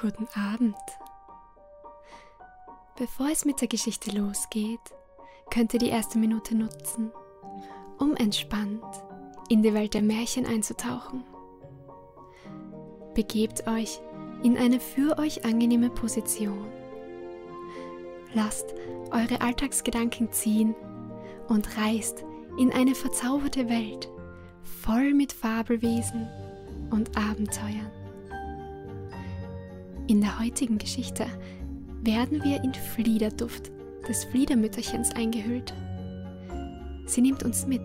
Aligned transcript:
Guten 0.00 0.28
Abend. 0.36 0.76
Bevor 2.96 3.30
es 3.32 3.44
mit 3.44 3.60
der 3.60 3.66
Geschichte 3.66 4.16
losgeht, 4.16 4.78
könnt 5.50 5.74
ihr 5.74 5.80
die 5.80 5.88
erste 5.88 6.18
Minute 6.18 6.54
nutzen, 6.54 7.10
um 7.98 8.14
entspannt 8.14 8.84
in 9.48 9.64
die 9.64 9.74
Welt 9.74 9.94
der 9.94 10.02
Märchen 10.02 10.46
einzutauchen. 10.46 11.24
Begebt 13.14 13.66
euch 13.66 13.98
in 14.44 14.56
eine 14.56 14.78
für 14.78 15.18
euch 15.18 15.44
angenehme 15.44 15.90
Position. 15.90 16.68
Lasst 18.34 18.72
eure 19.10 19.40
Alltagsgedanken 19.40 20.30
ziehen 20.30 20.76
und 21.48 21.76
reist 21.76 22.24
in 22.56 22.72
eine 22.72 22.94
verzauberte 22.94 23.68
Welt 23.68 24.08
voll 24.62 25.12
mit 25.12 25.32
Fabelwesen 25.32 26.28
und 26.90 27.18
Abenteuern. 27.18 27.97
In 30.08 30.22
der 30.22 30.38
heutigen 30.38 30.78
Geschichte 30.78 31.26
werden 32.00 32.42
wir 32.42 32.64
in 32.64 32.72
Fliederduft 32.72 33.70
des 34.08 34.24
Fliedermütterchens 34.24 35.10
eingehüllt. 35.14 35.74
Sie 37.04 37.20
nimmt 37.20 37.42
uns 37.42 37.66
mit 37.66 37.82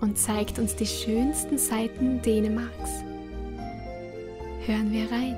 und 0.00 0.18
zeigt 0.18 0.58
uns 0.58 0.74
die 0.74 0.86
schönsten 0.86 1.56
Seiten 1.56 2.20
Dänemarks. 2.20 3.04
Hören 4.66 4.90
wir 4.90 5.08
rein, 5.12 5.36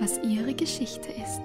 was 0.00 0.18
ihre 0.18 0.52
Geschichte 0.52 1.08
ist. 1.12 1.40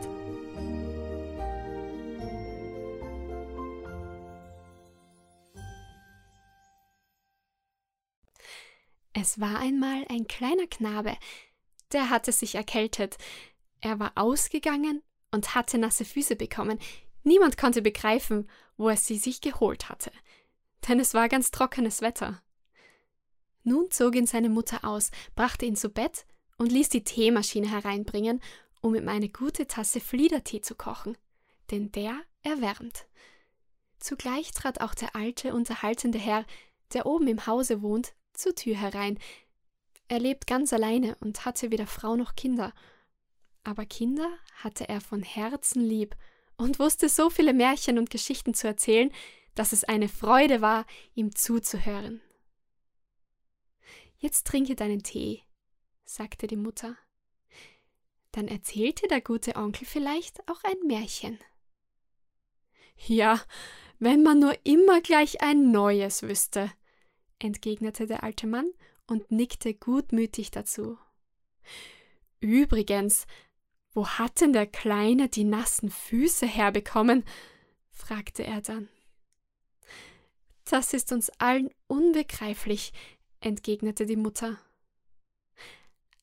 Es 9.13 9.39
war 9.39 9.59
einmal 9.59 10.03
ein 10.09 10.27
kleiner 10.27 10.67
Knabe, 10.69 11.13
der 11.95 12.09
hatte 12.09 12.31
sich 12.31 12.55
erkältet. 12.55 13.17
Er 13.81 13.99
war 13.99 14.11
ausgegangen 14.15 15.01
und 15.31 15.55
hatte 15.55 15.77
nasse 15.77 16.05
Füße 16.05 16.35
bekommen. 16.35 16.77
Niemand 17.23 17.57
konnte 17.57 17.81
begreifen, 17.81 18.49
wo 18.77 18.89
er 18.89 18.97
sie 18.97 19.17
sich 19.17 19.41
geholt 19.41 19.89
hatte, 19.89 20.11
denn 20.87 20.99
es 20.99 21.13
war 21.13 21.29
ganz 21.29 21.49
trockenes 21.49 22.01
Wetter. 22.01 22.41
Nun 23.63 23.89
zog 23.89 24.15
ihn 24.15 24.27
seine 24.27 24.49
Mutter 24.49 24.85
aus, 24.85 25.09
brachte 25.35 25.65
ihn 25.65 25.75
zu 25.75 25.89
Bett 25.89 26.25
und 26.57 26.71
ließ 26.71 26.89
die 26.89 27.03
Teemaschine 27.03 27.71
hereinbringen, 27.71 28.41
um 28.81 28.93
ihm 28.93 29.09
eine 29.09 29.29
gute 29.29 29.65
Tasse 29.65 29.99
Fliedertee 29.99 30.61
zu 30.61 30.75
kochen, 30.75 31.17
denn 31.71 31.91
der 31.91 32.19
erwärmt. 32.43 33.07
Zugleich 33.99 34.51
trat 34.51 34.81
auch 34.81 34.93
der 34.93 35.15
alte, 35.15 35.53
unterhaltende 35.53 36.19
Herr, 36.19 36.45
der 36.93 37.07
oben 37.07 37.27
im 37.27 37.47
Hause 37.47 37.81
wohnt, 37.81 38.13
zur 38.33 38.53
Tür 38.53 38.75
herein, 38.75 39.17
er 40.07 40.19
lebt 40.19 40.47
ganz 40.47 40.71
alleine 40.71 41.15
und 41.19 41.45
hatte 41.45 41.71
weder 41.71 41.87
Frau 41.87 42.15
noch 42.15 42.35
Kinder. 42.35 42.73
Aber 43.63 43.85
Kinder 43.85 44.29
hatte 44.55 44.87
er 44.87 45.01
von 45.01 45.23
Herzen 45.23 45.81
lieb 45.81 46.15
und 46.57 46.79
wusste 46.79 47.09
so 47.09 47.29
viele 47.29 47.53
Märchen 47.53 47.97
und 47.97 48.09
Geschichten 48.09 48.53
zu 48.53 48.67
erzählen, 48.67 49.11
dass 49.55 49.71
es 49.71 49.83
eine 49.83 50.07
Freude 50.07 50.61
war, 50.61 50.85
ihm 51.15 51.35
zuzuhören. 51.35 52.21
Jetzt 54.17 54.47
trinke 54.47 54.75
deinen 54.75 55.03
Tee, 55.03 55.43
sagte 56.03 56.47
die 56.47 56.55
Mutter. 56.55 56.97
Dann 58.31 58.47
erzählte 58.47 59.07
der 59.07 59.21
gute 59.21 59.55
Onkel 59.55 59.85
vielleicht 59.85 60.47
auch 60.49 60.63
ein 60.63 60.87
Märchen. 60.87 61.39
Ja, 62.97 63.41
wenn 63.97 64.23
man 64.23 64.39
nur 64.39 64.55
immer 64.65 65.01
gleich 65.01 65.41
ein 65.41 65.71
neues 65.71 66.21
wüsste, 66.21 66.71
entgegnete 67.39 68.07
der 68.07 68.23
alte 68.23 68.47
Mann 68.47 68.71
und 69.07 69.31
nickte 69.31 69.73
gutmütig 69.73 70.51
dazu. 70.51 70.97
Übrigens, 72.39 73.25
wo 73.93 74.07
hat 74.07 74.41
denn 74.41 74.53
der 74.53 74.67
Kleine 74.67 75.29
die 75.29 75.45
nassen 75.45 75.89
Füße 75.89 76.45
herbekommen? 76.45 77.23
fragte 77.91 78.43
er 78.43 78.61
dann. 78.61 78.89
Das 80.65 80.93
ist 80.93 81.11
uns 81.11 81.29
allen 81.37 81.69
unbegreiflich, 81.87 82.91
entgegnete 83.39 84.05
die 84.05 84.15
Mutter. 84.15 84.59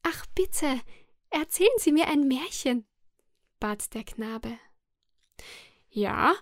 Ach 0.03 0.26
bitte, 0.34 0.81
erzählen 1.31 1.71
Sie 1.78 1.92
mir 1.92 2.09
ein 2.09 2.26
Märchen, 2.26 2.84
bat 3.60 3.94
der 3.94 4.04
Knabe. 4.04 4.59
Ja, 5.88 6.34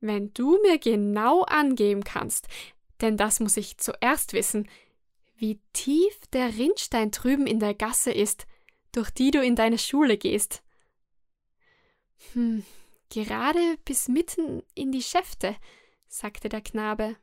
wenn 0.00 0.32
du 0.34 0.60
mir 0.62 0.78
genau 0.78 1.42
angeben 1.42 2.04
kannst, 2.04 2.48
denn 3.00 3.16
das 3.16 3.40
muss 3.40 3.56
ich 3.56 3.78
zuerst 3.78 4.32
wissen, 4.32 4.68
wie 5.38 5.60
tief 5.72 6.26
der 6.32 6.56
Rinnstein 6.56 7.10
drüben 7.10 7.46
in 7.46 7.60
der 7.60 7.74
Gasse 7.74 8.10
ist, 8.10 8.46
durch 8.92 9.10
die 9.10 9.30
du 9.30 9.42
in 9.42 9.54
deine 9.54 9.78
Schule 9.78 10.18
gehst. 10.18 10.62
Hm, 12.32 12.64
gerade 13.08 13.78
bis 13.84 14.08
mitten 14.08 14.62
in 14.74 14.90
die 14.92 15.02
Schäfte, 15.02 15.56
sagte 16.08 16.48
der 16.48 16.60
Knabe. 16.60 17.16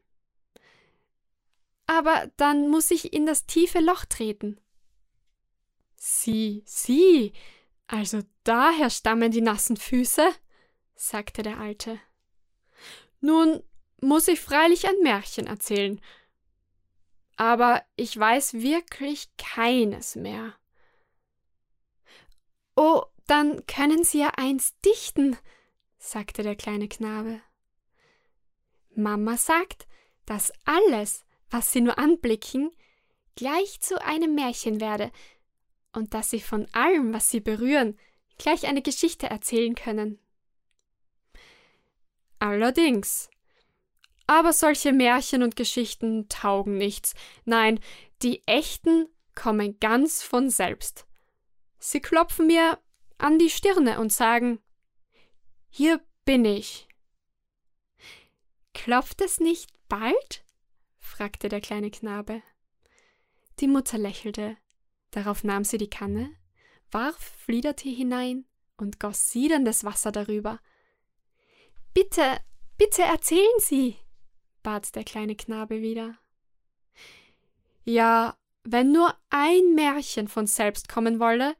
Aber 1.88 2.32
dann 2.38 2.70
muss 2.70 2.90
ich 2.90 3.14
in 3.14 3.26
das 3.26 3.46
tiefe 3.46 3.80
Loch 3.80 4.06
treten. 4.06 4.60
Sieh, 5.98 6.64
sieh, 6.66 7.34
also 7.88 8.22
daher 8.44 8.90
stammen 8.90 9.32
die 9.32 9.42
nassen 9.42 9.78
Füße, 9.78 10.28
sagte 10.96 11.44
der 11.44 11.60
Alte. 11.60 12.00
Nun 13.20 13.62
muss 14.02 14.28
ich 14.28 14.40
freilich 14.40 14.88
ein 14.88 15.00
Märchen 15.02 15.48
erzählen, 15.48 16.00
aber 17.38 17.84
ich 17.96 18.18
weiß 18.18 18.56
wirklich 18.56 19.30
keines 19.38 20.16
mehr. 20.16 20.54
Oh, 22.76 23.04
dann 23.28 23.66
können 23.66 24.04
Sie 24.04 24.20
ja 24.20 24.32
eins 24.36 24.80
dichten, 24.82 25.38
sagte 25.98 26.44
der 26.44 26.56
kleine 26.56 26.88
Knabe. 26.88 27.42
Mama 28.96 29.38
sagt, 29.38 29.88
dass 30.26 30.54
alles, 30.64 31.26
was 31.50 31.72
Sie 31.72 31.82
nur 31.82 31.98
anblicken, 31.98 32.72
gleich 33.36 33.80
zu 33.82 34.02
einem 34.02 34.36
Märchen 34.36 34.80
werde 34.80 35.12
und 35.94 36.14
dass 36.14 36.30
Sie 36.30 36.40
von 36.40 36.68
allem, 36.74 37.14
was 37.14 37.30
Sie 37.30 37.40
berühren, 37.40 37.98
gleich 38.38 38.68
eine 38.68 38.82
Geschichte 38.82 39.28
erzählen 39.28 39.76
können. 39.76 40.20
Allerdings, 42.40 43.30
aber 44.28 44.54
solche 44.54 44.92
Märchen 44.92 45.44
und 45.44 45.56
Geschichten 45.56 46.28
taugen 46.30 46.78
nichts. 46.78 47.14
Nein, 47.44 47.80
die 48.22 48.46
echten 48.48 49.08
kommen 49.36 49.80
ganz 49.80 50.24
von 50.24 50.50
selbst. 50.50 51.06
Sie 51.78 52.00
klopfen 52.00 52.48
mir 52.48 52.80
an 53.18 53.38
die 53.38 53.50
Stirne 53.50 54.00
und 54.00 54.12
sagen 54.12 54.60
Hier 55.70 56.02
bin 56.26 56.46
ich. 56.46 56.88
Klopft 58.74 59.22
es 59.22 59.40
nicht 59.40 59.72
bald? 59.88 60.44
fragte 60.98 61.50
der 61.50 61.62
kleine 61.62 61.92
Knabe. 61.92 62.42
Die 63.60 63.68
Mutter 63.68 63.98
lächelte, 63.98 64.58
darauf 65.12 65.44
nahm 65.44 65.64
sie 65.64 65.78
die 65.78 65.90
Kanne, 65.90 66.32
warf 66.92 67.18
Fliedertee 67.38 67.94
hinein 67.94 68.46
und 68.78 69.00
goss 69.00 69.32
siederndes 69.32 69.86
Wasser 69.86 70.12
darüber. 70.12 70.60
Bitte, 71.94 72.38
bitte 72.78 73.04
erzählen 73.04 73.60
Sie, 73.60 73.98
bat 74.66 74.96
der 74.96 75.04
kleine 75.04 75.36
Knabe 75.36 75.82
wieder. 75.82 76.18
Ja, 77.84 78.36
wenn 78.64 78.92
nur 78.92 79.16
ein 79.30 79.76
Märchen 79.76 80.28
von 80.28 80.48
selbst 80.48 80.90
kommen 80.90 81.20
wolle, 81.20 81.56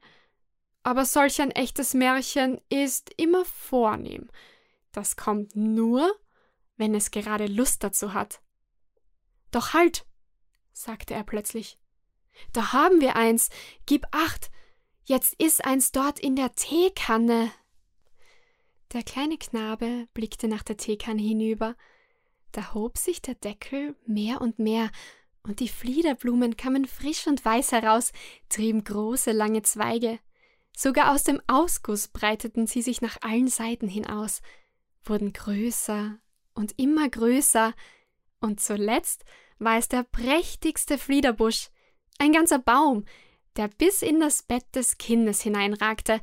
aber 0.82 1.04
solch 1.04 1.40
ein 1.40 1.52
echtes 1.52 1.94
Märchen 1.94 2.60
ist 2.68 3.12
immer 3.16 3.44
vornehm. 3.44 4.28
Das 4.90 5.16
kommt 5.16 5.54
nur, 5.54 6.12
wenn 6.76 6.96
es 6.96 7.12
gerade 7.12 7.46
Lust 7.46 7.84
dazu 7.84 8.12
hat. 8.12 8.40
Doch 9.52 9.72
halt, 9.72 10.04
sagte 10.72 11.14
er 11.14 11.22
plötzlich. 11.22 11.78
Da 12.52 12.72
haben 12.72 13.00
wir 13.00 13.14
eins. 13.14 13.50
Gib 13.86 14.04
acht. 14.10 14.50
Jetzt 15.04 15.40
ist 15.40 15.64
eins 15.64 15.92
dort 15.92 16.18
in 16.18 16.34
der 16.34 16.54
Teekanne. 16.54 17.52
Der 18.92 19.04
kleine 19.04 19.38
Knabe 19.38 20.08
blickte 20.12 20.48
nach 20.48 20.64
der 20.64 20.76
Teekanne 20.76 21.22
hinüber 21.22 21.76
da 22.52 22.74
hob 22.74 22.98
sich 22.98 23.22
der 23.22 23.34
Deckel 23.34 23.96
mehr 24.06 24.40
und 24.40 24.58
mehr, 24.58 24.90
und 25.42 25.60
die 25.60 25.68
Fliederblumen 25.68 26.56
kamen 26.56 26.86
frisch 26.86 27.26
und 27.26 27.44
weiß 27.44 27.72
heraus, 27.72 28.12
trieben 28.48 28.82
große, 28.82 29.30
lange 29.30 29.62
Zweige. 29.62 30.18
Sogar 30.76 31.14
aus 31.14 31.22
dem 31.22 31.40
Ausguss 31.46 32.08
breiteten 32.08 32.66
sie 32.66 32.82
sich 32.82 33.00
nach 33.00 33.18
allen 33.22 33.48
Seiten 33.48 33.88
hinaus, 33.88 34.42
wurden 35.04 35.32
größer 35.32 36.18
und 36.54 36.78
immer 36.78 37.08
größer, 37.08 37.74
und 38.40 38.60
zuletzt 38.60 39.24
war 39.58 39.78
es 39.78 39.88
der 39.88 40.02
prächtigste 40.02 40.98
Fliederbusch, 40.98 41.68
ein 42.18 42.32
ganzer 42.32 42.58
Baum, 42.58 43.04
der 43.56 43.68
bis 43.68 44.02
in 44.02 44.20
das 44.20 44.42
Bett 44.42 44.64
des 44.74 44.98
Kindes 44.98 45.40
hineinragte 45.40 46.20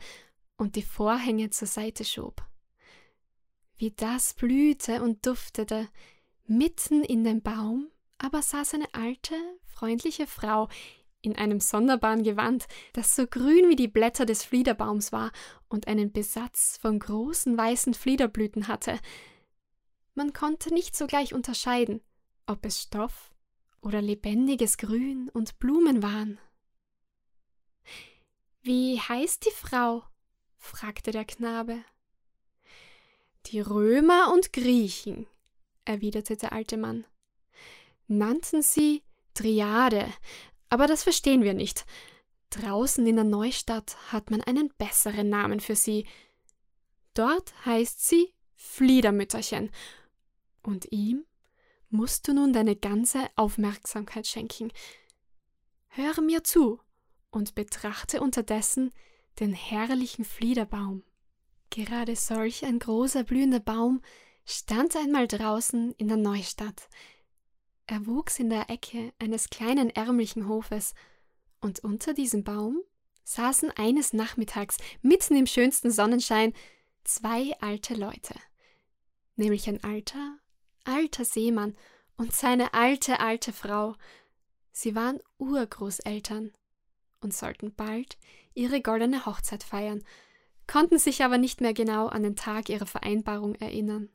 und 0.58 0.76
die 0.76 0.84
Vorhänge 0.84 1.50
zur 1.50 1.68
Seite 1.68 2.06
schob. 2.06 2.44
Wie 3.84 3.92
das 3.92 4.34
blühte 4.34 5.04
und 5.04 5.26
duftete, 5.26 5.90
Mitten 6.46 7.04
in 7.04 7.26
dem 7.26 7.42
Baum 7.42 7.92
aber 8.18 8.42
saß 8.42 8.76
eine 8.76 8.88
alte, 8.94 9.36
freundliche 9.66 10.26
Frau 10.26 10.70
in 11.20 11.36
einem 11.36 11.60
sonderbaren 11.60 12.24
Gewand, 12.24 12.66
das 12.94 13.14
so 13.14 13.28
grün 13.28 13.68
wie 13.68 13.76
die 13.76 13.90
Blätter 13.90 14.26
des 14.26 14.46
Fliederbaums 14.46 15.12
war 15.12 15.34
und 15.68 15.90
einen 15.90 16.14
Besatz 16.14 16.78
von 16.78 16.98
großen 16.98 17.58
weißen 17.58 17.94
Fliederblüten 17.94 18.70
hatte. 18.70 18.98
Man 20.16 20.32
konnte 20.32 20.74
nicht 20.74 20.96
sogleich 20.96 21.34
unterscheiden, 21.34 22.00
ob 22.46 22.66
es 22.66 22.84
Stoff 22.84 23.34
oder 23.82 24.02
lebendiges 24.02 24.78
Grün 24.78 25.28
und 25.34 25.60
Blumen 25.60 26.02
waren. 26.02 26.40
Wie 28.62 28.98
heißt 28.98 29.46
die 29.46 29.52
Frau? 29.54 30.06
fragte 30.56 31.12
der 31.12 31.26
Knabe. 31.26 31.84
Die 33.48 33.60
Römer 33.60 34.32
und 34.34 34.54
Griechen, 34.54 35.28
erwiderte 35.86 36.38
der 36.38 36.54
alte 36.54 36.78
Mann, 36.78 37.06
nannten 38.08 38.62
sie 38.62 39.04
Triade, 39.34 40.12
aber 40.70 40.88
das 40.88 41.04
verstehen 41.04 41.44
wir 41.44 41.54
nicht. 41.54 41.86
Draußen 42.50 43.06
in 43.06 43.16
der 43.16 43.26
Neustadt 43.26 43.98
hat 44.12 44.32
man 44.32 44.42
einen 44.42 44.70
besseren 44.78 45.30
Namen 45.30 45.60
für 45.60 45.76
sie. 45.76 46.08
Dort 47.14 47.54
heißt 47.66 48.08
sie 48.08 48.34
Fliedermütterchen. 48.56 49.72
Und 50.62 50.92
ihm 50.92 51.26
musst 51.90 52.28
du 52.28 52.34
nun 52.34 52.54
deine 52.54 52.76
ganze 52.76 53.28
Aufmerksamkeit 53.36 54.28
schenken. 54.28 54.72
Höre 55.88 56.22
mir 56.22 56.44
zu 56.44 56.80
und 57.30 57.56
betrachte 57.56 58.22
unterdessen 58.22 58.92
den 59.40 59.54
herrlichen 59.54 60.26
Fliederbaum. 60.26 61.04
Gerade 61.74 62.16
solch 62.16 62.64
ein 62.66 62.78
großer 62.78 63.24
blühender 63.24 63.60
Baum 63.60 64.04
stand 64.46 64.96
einmal 64.96 65.28
draußen 65.28 65.94
in 65.94 66.08
der 66.08 66.18
Neustadt. 66.18 66.88
Er 67.88 68.06
wuchs 68.06 68.38
in 68.38 68.52
der 68.52 68.70
Ecke 68.70 69.12
eines 69.18 69.50
kleinen 69.50 69.90
ärmlichen 69.90 70.48
Hofes, 70.48 70.94
und 71.62 71.80
unter 71.80 72.14
diesem 72.14 72.44
Baum 72.44 72.80
saßen 73.24 73.72
eines 73.72 74.14
Nachmittags 74.14 74.78
mitten 75.02 75.36
im 75.36 75.48
schönsten 75.48 75.90
Sonnenschein 75.90 76.54
zwei 77.06 77.58
alte 77.60 77.96
Leute, 77.96 78.36
nämlich 79.36 79.68
ein 79.68 79.84
alter, 79.84 80.38
alter 80.84 81.26
Seemann 81.26 81.76
und 82.18 82.34
seine 82.34 82.76
alte, 82.76 83.20
alte 83.20 83.52
Frau. 83.52 83.96
Sie 84.72 84.94
waren 84.94 85.20
Urgroßeltern 85.40 86.54
und 87.22 87.34
sollten 87.34 87.74
bald 87.74 88.20
ihre 88.54 88.80
goldene 88.80 89.26
Hochzeit 89.26 89.64
feiern, 89.64 90.04
konnten 90.68 91.00
sich 91.00 91.24
aber 91.24 91.38
nicht 91.38 91.62
mehr 91.62 91.74
genau 91.74 92.08
an 92.08 92.24
den 92.24 92.36
Tag 92.36 92.70
ihrer 92.70 92.86
Vereinbarung 92.86 93.56
erinnern. 93.56 94.10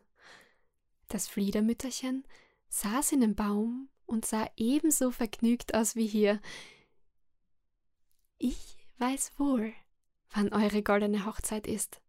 Das 1.08 1.28
Fliedermütterchen 1.28 2.24
saß 2.68 3.12
in 3.12 3.20
dem 3.20 3.34
Baum 3.34 3.88
und 4.06 4.24
sah 4.24 4.50
ebenso 4.56 5.10
vergnügt 5.10 5.74
aus 5.74 5.96
wie 5.96 6.06
hier. 6.06 6.40
Ich 8.38 8.76
weiß 8.98 9.32
wohl, 9.38 9.72
wann 10.30 10.52
eure 10.52 10.82
goldene 10.82 11.26
Hochzeit 11.26 11.66
ist, 11.66 12.00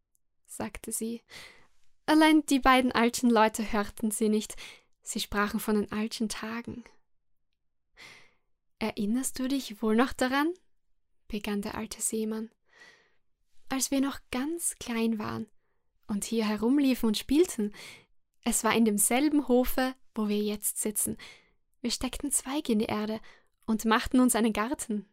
sagte 0.45 0.91
sie. 0.91 1.21
Allein 2.05 2.45
die 2.47 2.59
beiden 2.59 2.91
alten 2.91 3.29
Leute 3.29 3.71
hörten 3.71 4.11
sie 4.11 4.29
nicht, 4.29 4.55
sie 5.01 5.19
sprachen 5.19 5.59
von 5.59 5.75
den 5.75 5.91
alten 5.91 6.27
Tagen. 6.29 6.83
Erinnerst 8.79 9.37
du 9.39 9.47
dich 9.47 9.81
wohl 9.81 9.95
noch 9.95 10.13
daran? 10.13 10.53
begann 11.27 11.61
der 11.61 11.75
alte 11.75 12.01
Seemann. 12.01 12.49
Als 13.69 13.91
wir 13.91 14.01
noch 14.01 14.19
ganz 14.31 14.75
klein 14.79 15.19
waren 15.19 15.47
und 16.07 16.25
hier 16.25 16.45
herumliefen 16.45 17.07
und 17.07 17.17
spielten, 17.17 17.73
es 18.43 18.63
war 18.63 18.75
in 18.75 18.83
demselben 18.83 19.47
Hofe, 19.47 19.93
wo 20.15 20.27
wir 20.27 20.39
jetzt 20.39 20.79
sitzen. 20.79 21.17
Wir 21.81 21.91
steckten 21.91 22.31
Zweige 22.31 22.73
in 22.73 22.79
die 22.79 22.85
Erde 22.85 23.21
und 23.67 23.85
machten 23.85 24.19
uns 24.19 24.35
einen 24.35 24.53
Garten. 24.53 25.07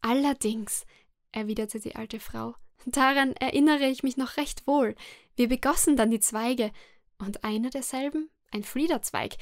Allerdings, 0.00 0.84
erwiderte 1.30 1.78
die 1.80 1.94
alte 1.94 2.18
Frau, 2.18 2.56
daran 2.86 3.32
erinnere 3.34 3.86
ich 3.86 4.02
mich 4.02 4.16
noch 4.16 4.36
recht 4.36 4.66
wohl. 4.66 4.94
Wir 5.36 5.48
begossen 5.48 5.96
dann 5.96 6.10
die 6.10 6.20
Zweige, 6.20 6.72
und 7.18 7.44
einer 7.44 7.70
derselben, 7.70 8.30
ein 8.50 8.62
Fliederzweig, 8.62 9.36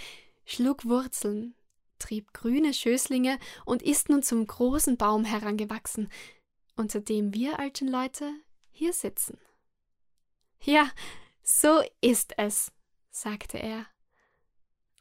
schlug 0.44 0.84
Wurzeln, 0.84 1.54
trieb 1.98 2.32
grüne 2.32 2.72
Schößlinge 2.72 3.38
und 3.64 3.82
ist 3.82 4.08
nun 4.10 4.22
zum 4.22 4.46
großen 4.46 4.96
Baum 4.96 5.24
herangewachsen, 5.24 6.08
unter 6.76 7.00
dem 7.00 7.34
wir 7.34 7.58
alten 7.58 7.88
Leute 7.88 8.32
hier 8.70 8.92
sitzen. 8.92 9.38
Ja, 10.62 10.90
so 11.42 11.82
ist 12.00 12.34
es, 12.38 12.72
sagte 13.10 13.58
er. 13.58 13.86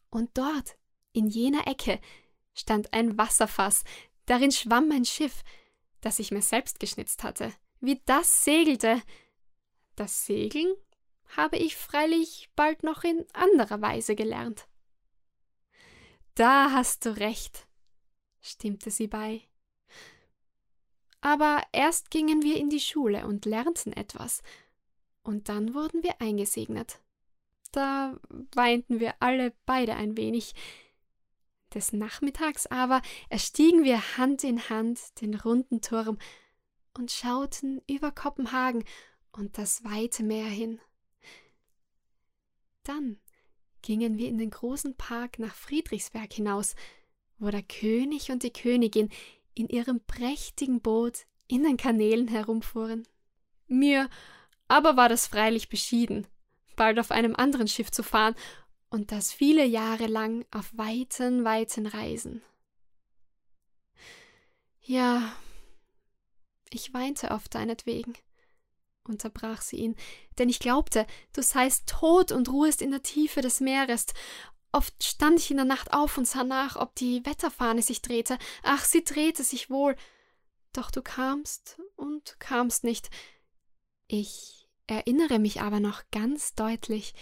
Und 0.10 0.38
dort, 0.38 0.78
in 1.12 1.28
jener 1.28 1.68
Ecke, 1.68 2.00
stand 2.54 2.94
ein 2.94 3.18
Wasserfass, 3.18 3.84
darin 4.26 4.52
schwamm 4.52 4.92
ein 4.92 5.06
Schiff, 5.06 5.44
das 6.02 6.20
ich 6.20 6.32
mir 6.32 6.42
selbst 6.42 6.80
geschnitzt 6.80 7.24
hatte. 7.24 7.54
Wie 7.80 8.02
das 8.06 8.44
segelte. 8.44 9.02
Das 9.96 10.26
Segeln 10.26 10.74
habe 11.36 11.58
ich 11.58 11.76
freilich 11.76 12.50
bald 12.56 12.84
noch 12.84 13.04
in 13.04 13.26
anderer 13.34 13.82
Weise 13.82 14.16
gelernt. 14.16 14.68
Da 16.36 16.72
hast 16.72 17.06
du 17.06 17.18
recht, 17.18 17.68
stimmte 18.42 18.92
sie 18.92 19.08
bei. 19.08 19.42
Aber 21.24 21.64
erst 21.72 22.12
gingen 22.12 22.44
wir 22.44 22.58
in 22.58 22.70
die 22.70 22.82
Schule 22.82 23.26
und 23.26 23.46
lernten 23.46 23.94
etwas, 23.94 24.44
und 25.24 25.48
dann 25.48 25.74
wurden 25.74 26.04
wir 26.04 26.20
eingesegnet. 26.20 27.00
Da 27.72 28.20
weinten 28.54 29.00
wir 29.00 29.16
alle 29.22 29.54
beide 29.66 29.96
ein 29.96 30.18
wenig. 30.18 30.54
Des 31.74 31.94
Nachmittags 31.94 32.68
aber 32.68 33.02
erstiegen 33.30 33.86
wir 33.86 34.18
Hand 34.18 34.44
in 34.44 34.68
Hand 34.70 35.22
den 35.22 35.34
runden 35.34 35.80
Turm 35.80 36.18
und 36.94 37.10
schauten 37.10 37.82
über 37.90 38.12
Kopenhagen 38.12 38.84
und 39.32 39.58
das 39.58 39.86
weite 39.86 40.24
Meer 40.24 40.46
hin. 40.46 40.82
Dann 42.84 43.18
gingen 43.82 44.18
wir 44.18 44.28
in 44.28 44.40
den 44.40 44.50
großen 44.50 44.98
Park 44.98 45.40
nach 45.40 45.56
Friedrichsberg 45.56 46.34
hinaus, 46.34 46.76
wo 47.40 47.50
der 47.50 47.64
König 47.64 48.30
und 48.30 48.44
die 48.44 48.52
Königin 48.52 49.10
in 49.56 49.68
ihrem 49.68 50.00
prächtigen 50.06 50.82
Boot 50.82 51.26
in 51.48 51.64
den 51.64 51.78
Kanälen 51.78 52.28
herumfuhren. 52.28 53.08
Mir 53.68 54.10
aber 54.68 54.98
war 54.98 55.10
das 55.10 55.28
freilich 55.28 55.70
beschieden, 55.70 56.28
bald 56.76 57.00
auf 57.00 57.12
einem 57.12 57.36
anderen 57.36 57.68
Schiff 57.68 57.92
zu 57.92 58.04
fahren 58.04 58.36
und 58.90 59.12
das 59.12 59.32
viele 59.32 59.66
Jahre 59.66 60.08
lang 60.08 60.46
auf 60.52 60.72
weiten, 60.76 61.44
weiten 61.44 61.88
Reisen. 61.88 62.42
Ja, 64.82 65.34
ich 66.70 66.94
weinte 66.94 67.32
oft 67.32 67.56
deinetwegen, 67.56 68.14
unterbrach 69.04 69.62
sie 69.62 69.78
ihn, 69.78 69.96
denn 70.38 70.50
ich 70.50 70.60
glaubte, 70.60 71.08
du 71.34 71.42
seist 71.42 71.88
tot 71.88 72.32
und 72.32 72.50
ruhest 72.50 72.82
in 72.82 72.92
der 72.92 73.04
Tiefe 73.04 73.42
des 73.42 73.60
Meeres. 73.60 74.08
Oft 74.74 75.04
stand 75.04 75.40
ich 75.40 75.52
in 75.52 75.58
der 75.58 75.66
Nacht 75.66 75.94
auf 75.94 76.18
und 76.18 76.28
sah 76.28 76.44
nach, 76.44 76.76
ob 76.76 76.96
die 76.96 77.24
Wetterfahne 77.28 77.84
sich 77.84 78.02
drehte. 78.02 78.40
Ach, 78.64 78.84
sie 78.84 79.04
drehte 79.04 79.44
sich 79.44 79.70
wohl. 79.70 79.96
Doch 80.74 80.90
du 80.90 81.04
kamst 81.04 81.80
und 81.96 82.40
kamst 82.40 82.84
nicht. 82.84 83.12
Ich 84.08 84.68
erinnere 84.88 85.38
mich 85.38 85.62
aber 85.62 85.80
noch 85.80 86.02
ganz 86.12 86.56
deutlich, 86.56 87.14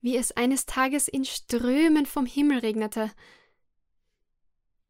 wie 0.00 0.16
es 0.16 0.32
eines 0.32 0.66
Tages 0.66 1.08
in 1.08 1.24
Strömen 1.24 2.06
vom 2.06 2.26
Himmel 2.26 2.60
regnete. 2.60 3.10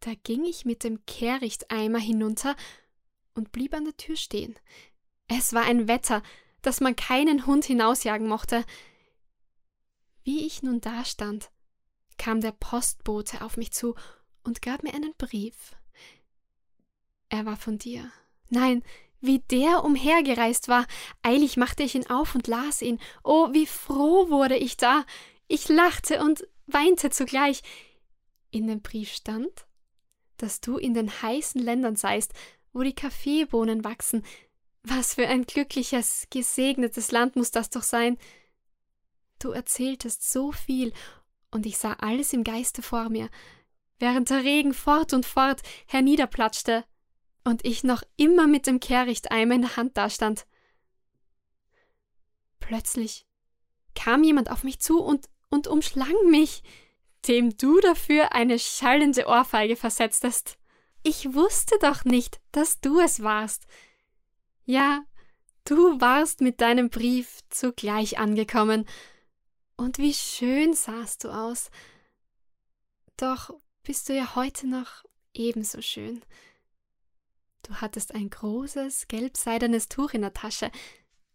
Da 0.00 0.12
ging 0.24 0.44
ich 0.44 0.66
mit 0.66 0.84
dem 0.84 1.06
Kehrichteimer 1.06 1.98
hinunter 1.98 2.54
und 3.34 3.50
blieb 3.50 3.72
an 3.72 3.86
der 3.86 3.96
Tür 3.96 4.16
stehen. 4.16 4.54
Es 5.26 5.54
war 5.54 5.62
ein 5.62 5.88
Wetter, 5.88 6.22
dass 6.60 6.80
man 6.80 6.96
keinen 6.96 7.46
Hund 7.46 7.64
hinausjagen 7.64 8.28
mochte. 8.28 8.66
Wie 10.22 10.46
ich 10.46 10.62
nun 10.62 10.82
dastand, 10.82 11.50
kam 12.18 12.40
der 12.40 12.52
Postbote 12.52 13.42
auf 13.42 13.56
mich 13.56 13.72
zu 13.72 13.94
und 14.42 14.62
gab 14.62 14.82
mir 14.82 14.94
einen 14.94 15.14
Brief. 15.16 15.74
Er 17.28 17.46
war 17.46 17.56
von 17.56 17.78
dir. 17.78 18.10
Nein, 18.48 18.82
wie 19.20 19.38
der 19.38 19.84
umhergereist 19.84 20.68
war. 20.68 20.86
Eilig 21.22 21.56
machte 21.56 21.82
ich 21.82 21.94
ihn 21.94 22.08
auf 22.08 22.34
und 22.34 22.46
las 22.46 22.82
ihn. 22.82 23.00
Oh, 23.22 23.52
wie 23.52 23.66
froh 23.66 24.28
wurde 24.28 24.56
ich 24.56 24.76
da. 24.76 25.04
Ich 25.48 25.68
lachte 25.68 26.20
und 26.20 26.46
weinte 26.66 27.10
zugleich. 27.10 27.62
In 28.50 28.66
dem 28.66 28.82
Brief 28.82 29.12
stand, 29.12 29.66
dass 30.36 30.60
du 30.60 30.76
in 30.76 30.94
den 30.94 31.10
heißen 31.10 31.60
Ländern 31.60 31.96
seist, 31.96 32.32
wo 32.72 32.82
die 32.82 32.94
Kaffeebohnen 32.94 33.82
wachsen. 33.82 34.24
Was 34.82 35.14
für 35.14 35.26
ein 35.26 35.46
glückliches, 35.46 36.26
gesegnetes 36.30 37.10
Land 37.10 37.36
muss 37.36 37.50
das 37.50 37.70
doch 37.70 37.82
sein. 37.82 38.18
Du 39.38 39.50
erzähltest 39.50 40.30
so 40.30 40.52
viel, 40.52 40.92
und 41.54 41.64
ich 41.66 41.78
sah 41.78 41.94
alles 41.94 42.32
im 42.32 42.44
Geiste 42.44 42.82
vor 42.82 43.08
mir, 43.08 43.30
während 43.98 44.28
der 44.28 44.42
Regen 44.42 44.74
fort 44.74 45.12
und 45.12 45.24
fort 45.24 45.62
herniederplatschte 45.86 46.84
und 47.44 47.64
ich 47.64 47.84
noch 47.84 48.02
immer 48.16 48.46
mit 48.46 48.66
dem 48.66 48.80
Kehrichteimer 48.80 49.54
in 49.54 49.62
der 49.62 49.76
Hand 49.76 49.96
dastand. 49.96 50.46
Plötzlich 52.58 53.26
kam 53.94 54.24
jemand 54.24 54.50
auf 54.50 54.64
mich 54.64 54.80
zu 54.80 55.00
und, 55.00 55.28
und 55.48 55.68
umschlang 55.68 56.14
mich, 56.28 56.62
dem 57.28 57.56
du 57.56 57.80
dafür 57.80 58.32
eine 58.32 58.58
schallende 58.58 59.26
Ohrfeige 59.26 59.76
versetztest. 59.76 60.58
ich 61.06 61.34
wusste 61.34 61.76
doch 61.80 62.04
nicht, 62.04 62.40
dass 62.50 62.80
du 62.80 62.98
es 62.98 63.22
warst. 63.22 63.66
Ja, 64.64 65.04
du 65.64 66.00
warst 66.00 66.40
mit 66.40 66.60
deinem 66.62 66.88
Brief 66.88 67.40
zugleich 67.50 68.18
angekommen. 68.18 68.86
Und 69.76 69.98
wie 69.98 70.14
schön 70.14 70.74
sahst 70.74 71.24
du 71.24 71.28
aus. 71.28 71.70
Doch 73.16 73.50
bist 73.82 74.08
du 74.08 74.14
ja 74.14 74.34
heute 74.34 74.66
noch 74.66 75.04
ebenso 75.32 75.82
schön. 75.82 76.24
Du 77.62 77.74
hattest 77.76 78.14
ein 78.14 78.30
großes, 78.30 79.08
gelbseidenes 79.08 79.88
Tuch 79.88 80.12
in 80.12 80.22
der 80.22 80.34
Tasche 80.34 80.70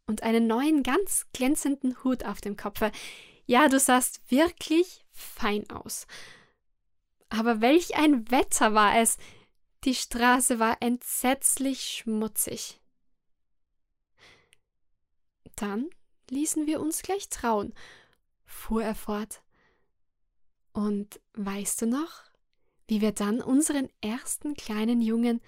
und 0.05 0.23
einen 0.23 0.47
neuen, 0.47 0.83
ganz 0.83 1.27
glänzenden 1.33 2.03
Hut 2.03 2.23
auf 2.23 2.41
dem 2.41 2.55
Kopfe. 2.55 2.91
Ja, 3.45 3.67
du 3.67 3.79
sahst 3.79 4.29
wirklich 4.29 5.05
fein 5.11 5.69
aus. 5.69 6.07
Aber 7.29 7.61
welch 7.61 7.95
ein 7.95 8.29
Wetter 8.31 8.73
war 8.73 8.97
es! 8.97 9.17
Die 9.85 9.95
Straße 9.95 10.59
war 10.59 10.77
entsetzlich 10.81 11.81
schmutzig. 11.81 12.81
Dann 15.55 15.89
ließen 16.29 16.67
wir 16.67 16.81
uns 16.81 17.01
gleich 17.01 17.29
trauen, 17.29 17.73
fuhr 18.49 18.83
er 18.83 18.95
fort. 18.95 19.41
Und 20.73 21.19
weißt 21.33 21.83
du 21.83 21.85
noch, 21.85 22.23
wie 22.87 23.01
wir 23.01 23.11
dann 23.11 23.41
unseren 23.41 23.89
ersten 24.01 24.55
kleinen 24.55 25.01
Jungen 25.01 25.41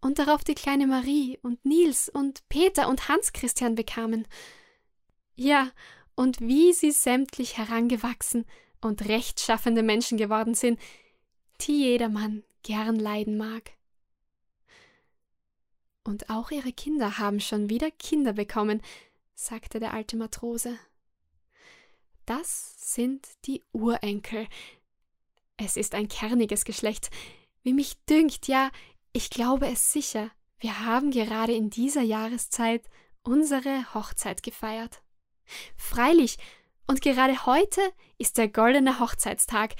und 0.00 0.18
darauf 0.18 0.44
die 0.44 0.54
kleine 0.54 0.86
Marie 0.86 1.38
und 1.42 1.64
Nils 1.64 2.08
und 2.08 2.48
Peter 2.48 2.88
und 2.88 3.08
Hans 3.08 3.32
Christian 3.32 3.74
bekamen? 3.74 4.26
Ja, 5.34 5.70
und 6.14 6.40
wie 6.40 6.72
sie 6.72 6.92
sämtlich 6.92 7.58
herangewachsen 7.58 8.44
und 8.80 9.08
rechtschaffende 9.08 9.82
Menschen 9.82 10.16
geworden 10.16 10.54
sind, 10.54 10.78
die 11.62 11.84
jedermann 11.84 12.44
gern 12.62 12.96
leiden 12.96 13.36
mag. 13.36 13.72
Und 16.04 16.30
auch 16.30 16.50
ihre 16.50 16.72
Kinder 16.72 17.18
haben 17.18 17.40
schon 17.40 17.70
wieder 17.70 17.90
Kinder 17.90 18.34
bekommen, 18.34 18.82
sagte 19.34 19.80
der 19.80 19.94
alte 19.94 20.16
Matrose. 20.16 20.78
Das 22.26 22.74
sind 22.78 23.26
die 23.44 23.62
Urenkel. 23.72 24.46
Es 25.56 25.76
ist 25.76 25.94
ein 25.94 26.08
kerniges 26.08 26.64
Geschlecht. 26.64 27.10
Wie 27.62 27.72
mich 27.72 27.96
dünkt, 28.04 28.48
ja, 28.48 28.70
ich 29.12 29.30
glaube 29.30 29.66
es 29.68 29.92
sicher. 29.92 30.30
Wir 30.58 30.84
haben 30.84 31.10
gerade 31.10 31.52
in 31.52 31.70
dieser 31.70 32.02
Jahreszeit 32.02 32.88
unsere 33.22 33.94
Hochzeit 33.94 34.42
gefeiert. 34.42 35.02
Freilich, 35.76 36.38
und 36.86 37.00
gerade 37.00 37.46
heute 37.46 37.80
ist 38.18 38.38
der 38.38 38.48
goldene 38.48 39.00
Hochzeitstag, 39.00 39.74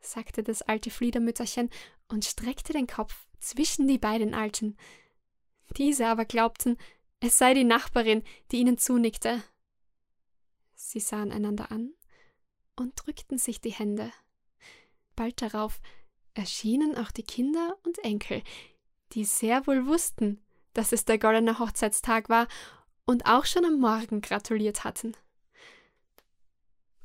sagte 0.00 0.42
das 0.42 0.62
alte 0.62 0.90
Fliedermütterchen 0.90 1.70
und 2.08 2.24
streckte 2.24 2.72
den 2.72 2.86
Kopf 2.86 3.26
zwischen 3.38 3.86
die 3.86 3.98
beiden 3.98 4.34
Alten. 4.34 4.76
Diese 5.76 6.06
aber 6.06 6.24
glaubten, 6.24 6.76
es 7.20 7.38
sei 7.38 7.54
die 7.54 7.64
Nachbarin, 7.64 8.22
die 8.50 8.58
ihnen 8.58 8.78
zunickte. 8.78 9.42
Sie 10.86 11.00
sahen 11.00 11.32
einander 11.32 11.72
an 11.72 11.94
und 12.76 12.92
drückten 12.94 13.38
sich 13.38 13.60
die 13.60 13.72
Hände. 13.72 14.12
Bald 15.16 15.40
darauf 15.40 15.80
erschienen 16.34 16.96
auch 16.98 17.10
die 17.10 17.22
Kinder 17.22 17.78
und 17.84 17.98
Enkel, 18.04 18.42
die 19.12 19.24
sehr 19.24 19.66
wohl 19.66 19.86
wussten, 19.86 20.44
dass 20.74 20.92
es 20.92 21.06
der 21.06 21.18
goldene 21.18 21.58
Hochzeitstag 21.58 22.28
war 22.28 22.48
und 23.06 23.24
auch 23.26 23.46
schon 23.46 23.64
am 23.64 23.80
Morgen 23.80 24.20
gratuliert 24.20 24.84
hatten. 24.84 25.16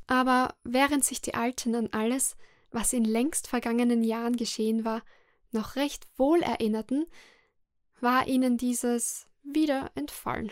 Aber 0.07 0.55
während 0.63 1.05
sich 1.05 1.21
die 1.21 1.35
Alten 1.35 1.73
an 1.73 1.87
alles, 1.93 2.35
was 2.71 2.91
in 2.91 3.05
längst 3.05 3.47
vergangenen 3.47 4.03
Jahren 4.03 4.35
geschehen 4.35 4.83
war, 4.83 5.03
noch 5.51 5.77
recht 5.77 6.05
wohl 6.17 6.41
erinnerten, 6.41 7.05
war 8.01 8.27
ihnen 8.27 8.57
dieses 8.57 9.27
wieder 9.41 9.89
entfallen. 9.95 10.51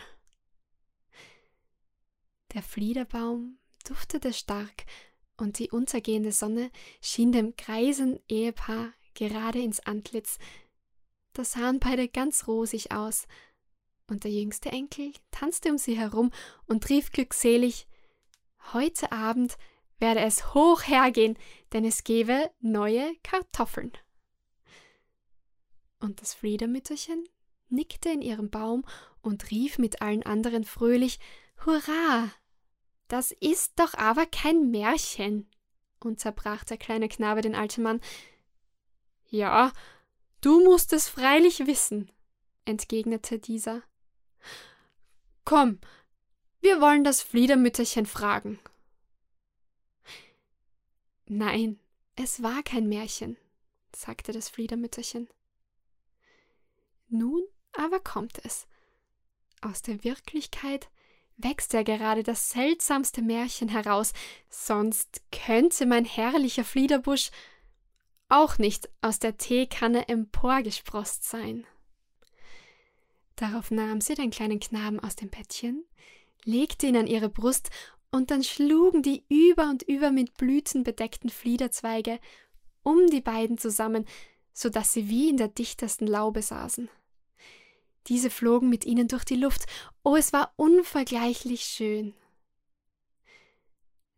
Der 2.54 2.62
Fliederbaum 2.62 3.58
duftete 3.86 4.32
stark, 4.32 4.84
und 5.36 5.58
die 5.58 5.70
untergehende 5.70 6.32
Sonne 6.32 6.70
schien 7.00 7.30
dem 7.30 7.54
greisen 7.56 8.18
Ehepaar 8.28 8.92
gerade 9.14 9.60
ins 9.60 9.80
Antlitz. 9.80 10.38
Da 11.32 11.44
sahen 11.44 11.78
beide 11.78 12.08
ganz 12.08 12.48
rosig 12.48 12.90
aus, 12.90 13.26
und 14.08 14.24
der 14.24 14.32
jüngste 14.32 14.70
Enkel 14.70 15.12
tanzte 15.30 15.70
um 15.70 15.78
sie 15.78 15.96
herum 15.96 16.30
und 16.66 16.88
rief 16.88 17.12
glückselig 17.12 17.86
Heute 18.72 19.12
Abend 19.12 19.56
werde 19.98 20.20
es 20.20 20.54
hoch 20.54 20.82
hergehen, 20.82 21.38
denn 21.72 21.84
es 21.84 22.04
gebe 22.04 22.50
neue 22.60 23.14
Kartoffeln. 23.22 23.92
Und 26.00 26.20
das 26.20 26.34
Fliedermütterchen 26.34 27.24
nickte 27.68 28.08
in 28.08 28.22
ihrem 28.22 28.50
Baum 28.50 28.84
und 29.20 29.50
rief 29.50 29.78
mit 29.78 30.00
allen 30.00 30.22
anderen 30.22 30.64
fröhlich 30.64 31.18
Hurra. 31.64 32.30
Das 33.08 33.32
ist 33.32 33.78
doch 33.78 33.94
aber 33.94 34.26
kein 34.26 34.70
Märchen, 34.70 35.48
unterbrach 36.00 36.64
der 36.64 36.76
kleine 36.76 37.08
Knabe 37.08 37.40
den 37.40 37.54
alten 37.54 37.82
Mann. 37.82 38.00
Ja, 39.26 39.72
du 40.40 40.62
musst 40.64 40.92
es 40.92 41.08
freilich 41.08 41.66
wissen, 41.66 42.10
entgegnete 42.64 43.38
dieser. 43.38 43.82
Komm, 45.44 45.80
wir 46.60 46.80
wollen 46.80 47.04
das 47.04 47.22
Fliedermütterchen 47.22 48.06
fragen. 48.06 48.58
Nein, 51.26 51.78
es 52.16 52.42
war 52.42 52.62
kein 52.62 52.88
Märchen, 52.88 53.36
sagte 53.94 54.32
das 54.32 54.48
Fliedermütterchen. 54.48 55.28
Nun 57.08 57.42
aber 57.72 58.00
kommt 58.00 58.44
es. 58.44 58.66
Aus 59.60 59.82
der 59.82 60.04
Wirklichkeit 60.04 60.90
wächst 61.38 61.72
ja 61.72 61.82
gerade 61.82 62.22
das 62.22 62.50
seltsamste 62.50 63.22
Märchen 63.22 63.68
heraus, 63.68 64.12
sonst 64.50 65.22
könnte 65.30 65.86
mein 65.86 66.04
herrlicher 66.04 66.64
Fliederbusch 66.64 67.30
auch 68.28 68.58
nicht 68.58 68.90
aus 69.00 69.18
der 69.18 69.38
Teekanne 69.38 70.08
emporgesproßt 70.08 71.24
sein. 71.24 71.66
Darauf 73.36 73.70
nahm 73.70 74.00
sie 74.00 74.14
den 74.14 74.30
kleinen 74.30 74.60
Knaben 74.60 75.00
aus 75.00 75.16
dem 75.16 75.30
Bettchen, 75.30 75.84
legte 76.44 76.88
ihn 76.88 76.96
an 76.96 77.06
ihre 77.06 77.28
Brust, 77.28 77.70
und 78.10 78.30
dann 78.30 78.42
schlugen 78.42 79.02
die 79.02 79.24
über 79.28 79.68
und 79.68 79.82
über 79.82 80.10
mit 80.10 80.34
Blüten 80.34 80.82
bedeckten 80.82 81.28
Fliederzweige 81.28 82.18
um 82.82 83.06
die 83.08 83.20
beiden 83.20 83.58
zusammen, 83.58 84.06
so 84.52 84.70
dass 84.70 84.92
sie 84.92 85.08
wie 85.08 85.28
in 85.28 85.36
der 85.36 85.48
dichtesten 85.48 86.06
Laube 86.06 86.40
saßen. 86.40 86.88
Diese 88.06 88.30
flogen 88.30 88.70
mit 88.70 88.84
ihnen 88.86 89.08
durch 89.08 89.24
die 89.24 89.36
Luft. 89.36 89.66
Oh, 90.02 90.16
es 90.16 90.32
war 90.32 90.52
unvergleichlich 90.56 91.64
schön. 91.64 92.14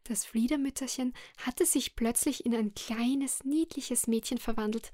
Das 0.05 0.25
Fliedermütterchen 0.25 1.15
hatte 1.39 1.65
sich 1.65 1.97
plötzlich 1.97 2.45
in 2.45 2.55
ein 2.55 2.75
kleines, 2.75 3.45
niedliches 3.45 4.07
Mädchen 4.07 4.39
verwandelt. 4.39 4.93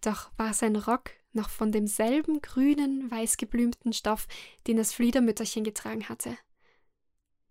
Doch 0.00 0.30
war 0.36 0.54
sein 0.54 0.76
Rock 0.76 1.10
noch 1.32 1.50
von 1.50 1.72
demselben 1.72 2.40
grünen, 2.40 3.10
weißgeblümten 3.10 3.92
Stoff, 3.92 4.26
den 4.66 4.76
das 4.76 4.92
Fliedermütterchen 4.92 5.64
getragen 5.64 6.08
hatte. 6.08 6.36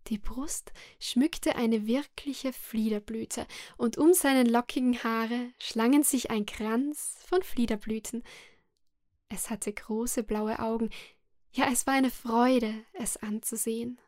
Die 0.08 0.18
Brust 0.18 0.74
schmückte 1.00 1.56
eine 1.56 1.88
wirkliche 1.88 2.52
Fliederblüte, 2.52 3.48
und 3.78 3.98
um 3.98 4.14
seine 4.14 4.44
lockigen 4.44 5.02
Haare 5.04 5.52
schlangen 5.60 6.04
sich 6.04 6.30
ein 6.30 6.46
Kranz 6.46 7.20
von 7.26 7.42
Fliederblüten, 7.42 8.24
es 9.30 9.50
hatte 9.50 9.74
große 9.74 10.24
blaue 10.24 10.60
Augen. 10.60 10.90
Ja, 11.52 11.70
es 11.72 11.86
war 11.86 11.94
eine 11.94 12.12
Freude, 12.12 12.84
es 12.94 13.18
anzusehen. 13.18 14.00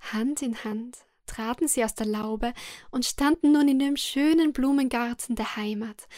Hand 0.00 0.42
in 0.42 0.64
Hand 0.64 0.98
traten 1.26 1.68
sie 1.68 1.84
aus 1.84 1.94
der 1.94 2.06
Laube 2.06 2.52
und 2.90 3.04
standen 3.04 3.52
nun 3.52 3.68
in 3.68 3.78
dem 3.78 3.96
schönen 3.96 4.52
Blumengarten 4.52 5.36
der 5.36 5.56
Heimat. 5.56 6.08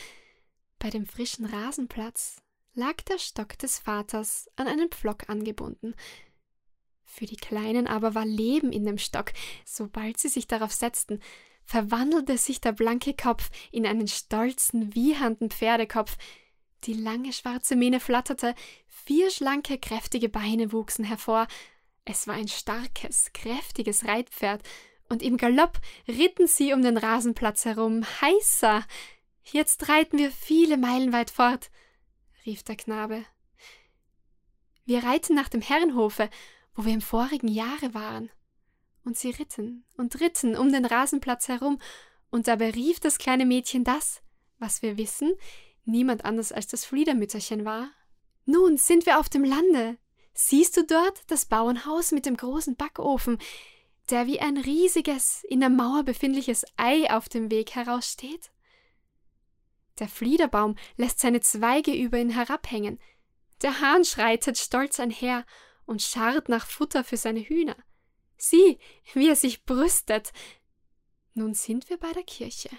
Bei 0.78 0.90
dem 0.90 1.06
frischen 1.06 1.46
Rasenplatz 1.46 2.40
lag 2.74 2.96
der 3.02 3.18
Stock 3.18 3.58
des 3.58 3.78
Vaters 3.78 4.50
an 4.56 4.66
einen 4.66 4.88
Pflock 4.88 5.28
angebunden. 5.28 5.94
Für 7.04 7.26
die 7.26 7.36
Kleinen 7.36 7.86
aber 7.86 8.14
war 8.14 8.26
Leben 8.26 8.72
in 8.72 8.84
dem 8.84 8.98
Stock. 8.98 9.32
Sobald 9.64 10.18
sie 10.18 10.28
sich 10.28 10.48
darauf 10.48 10.72
setzten, 10.72 11.20
verwandelte 11.64 12.36
sich 12.36 12.60
der 12.60 12.72
blanke 12.72 13.14
Kopf 13.14 13.50
in 13.70 13.86
einen 13.86 14.08
stolzen, 14.08 14.94
wiehernden 14.94 15.50
Pferdekopf, 15.50 16.16
die 16.86 16.94
lange 16.94 17.32
schwarze 17.32 17.76
Mähne 17.76 18.00
flatterte, 18.00 18.54
vier 18.86 19.30
schlanke, 19.30 19.78
kräftige 19.78 20.28
Beine 20.28 20.72
wuchsen 20.72 21.04
hervor. 21.04 21.46
Es 22.04 22.26
war 22.26 22.34
ein 22.34 22.48
starkes, 22.48 23.32
kräftiges 23.32 24.04
Reitpferd, 24.06 24.62
und 25.08 25.22
im 25.22 25.36
Galopp 25.36 25.80
ritten 26.08 26.46
sie 26.46 26.72
um 26.72 26.82
den 26.82 26.96
Rasenplatz 26.96 27.64
herum. 27.64 28.04
Heißer! 28.20 28.84
Jetzt 29.44 29.88
reiten 29.88 30.18
wir 30.18 30.30
viele 30.30 30.78
Meilen 30.78 31.12
weit 31.12 31.30
fort, 31.30 31.70
rief 32.46 32.62
der 32.62 32.76
Knabe. 32.76 33.24
Wir 34.86 35.04
reiten 35.04 35.34
nach 35.34 35.48
dem 35.48 35.60
Herrenhofe, 35.60 36.30
wo 36.74 36.84
wir 36.84 36.94
im 36.94 37.02
vorigen 37.02 37.48
Jahre 37.48 37.92
waren. 37.94 38.30
Und 39.04 39.18
sie 39.18 39.30
ritten 39.30 39.84
und 39.96 40.20
ritten 40.20 40.56
um 40.56 40.72
den 40.72 40.86
Rasenplatz 40.86 41.48
herum, 41.48 41.78
und 42.30 42.48
dabei 42.48 42.70
rief 42.70 42.98
das 42.98 43.18
kleine 43.18 43.46
Mädchen 43.46 43.84
das, 43.84 44.22
was 44.58 44.82
wir 44.82 44.96
wissen, 44.96 45.32
niemand 45.84 46.24
anders 46.24 46.52
als 46.52 46.66
das 46.66 46.84
Fliedermütterchen 46.84 47.64
war. 47.64 47.90
Nun 48.46 48.76
sind 48.76 49.06
wir 49.06 49.18
auf 49.18 49.28
dem 49.28 49.44
Lande. 49.44 49.98
Siehst 50.34 50.76
du 50.76 50.84
dort 50.84 51.22
das 51.28 51.46
Bauernhaus 51.46 52.12
mit 52.12 52.26
dem 52.26 52.36
großen 52.36 52.76
Backofen, 52.76 53.38
der 54.10 54.26
wie 54.26 54.40
ein 54.40 54.56
riesiges, 54.56 55.44
in 55.44 55.60
der 55.60 55.70
Mauer 55.70 56.02
befindliches 56.02 56.64
Ei 56.76 57.10
auf 57.10 57.28
dem 57.28 57.50
Weg 57.50 57.74
heraussteht? 57.74 58.50
Der 59.98 60.08
Fliederbaum 60.08 60.76
lässt 60.96 61.20
seine 61.20 61.40
Zweige 61.40 61.94
über 61.94 62.18
ihn 62.18 62.30
herabhängen. 62.30 62.98
Der 63.62 63.80
Hahn 63.80 64.04
schreitet 64.04 64.58
stolz 64.58 64.98
einher 64.98 65.46
und 65.86 66.02
scharrt 66.02 66.48
nach 66.48 66.66
Futter 66.66 67.04
für 67.04 67.16
seine 67.16 67.40
Hühner. 67.40 67.76
Sieh, 68.36 68.78
wie 69.12 69.28
er 69.28 69.36
sich 69.36 69.64
brüstet. 69.64 70.32
Nun 71.34 71.54
sind 71.54 71.88
wir 71.88 71.96
bei 71.96 72.12
der 72.12 72.24
Kirche. 72.24 72.70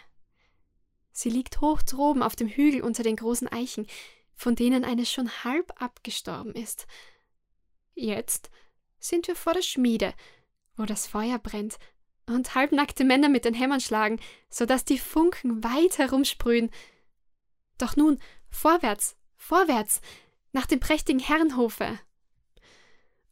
Sie 1.18 1.30
liegt 1.30 1.62
hoch 1.62 1.82
droben 1.82 2.22
auf 2.22 2.36
dem 2.36 2.50
Hügel 2.50 2.82
unter 2.82 3.02
den 3.02 3.16
großen 3.16 3.48
Eichen, 3.48 3.88
von 4.36 4.54
denen 4.54 4.84
eine 4.84 5.06
schon 5.06 5.30
halb 5.46 5.82
abgestorben 5.82 6.54
ist. 6.54 6.88
Jetzt 7.94 8.52
sind 9.00 9.30
wir 9.30 9.38
vor 9.38 9.54
der 9.54 9.62
Schmiede, 9.62 10.14
wo 10.76 10.84
das 10.84 11.08
Feuer 11.08 11.40
brennt 11.40 11.78
und 12.26 12.54
halbnackte 12.54 13.06
Männer 13.06 13.30
mit 13.30 13.46
den 13.46 13.54
Hämmern 13.54 13.80
schlagen, 13.80 14.20
so 14.50 14.66
dass 14.66 14.84
die 14.84 15.00
Funken 15.00 15.64
weit 15.64 16.00
herumsprühen. 16.00 16.70
Doch 17.78 17.96
nun, 17.96 18.20
vorwärts, 18.50 19.16
vorwärts, 19.38 20.02
nach 20.52 20.66
dem 20.66 20.82
prächtigen 20.82 21.20
Herrenhofe. 21.20 21.98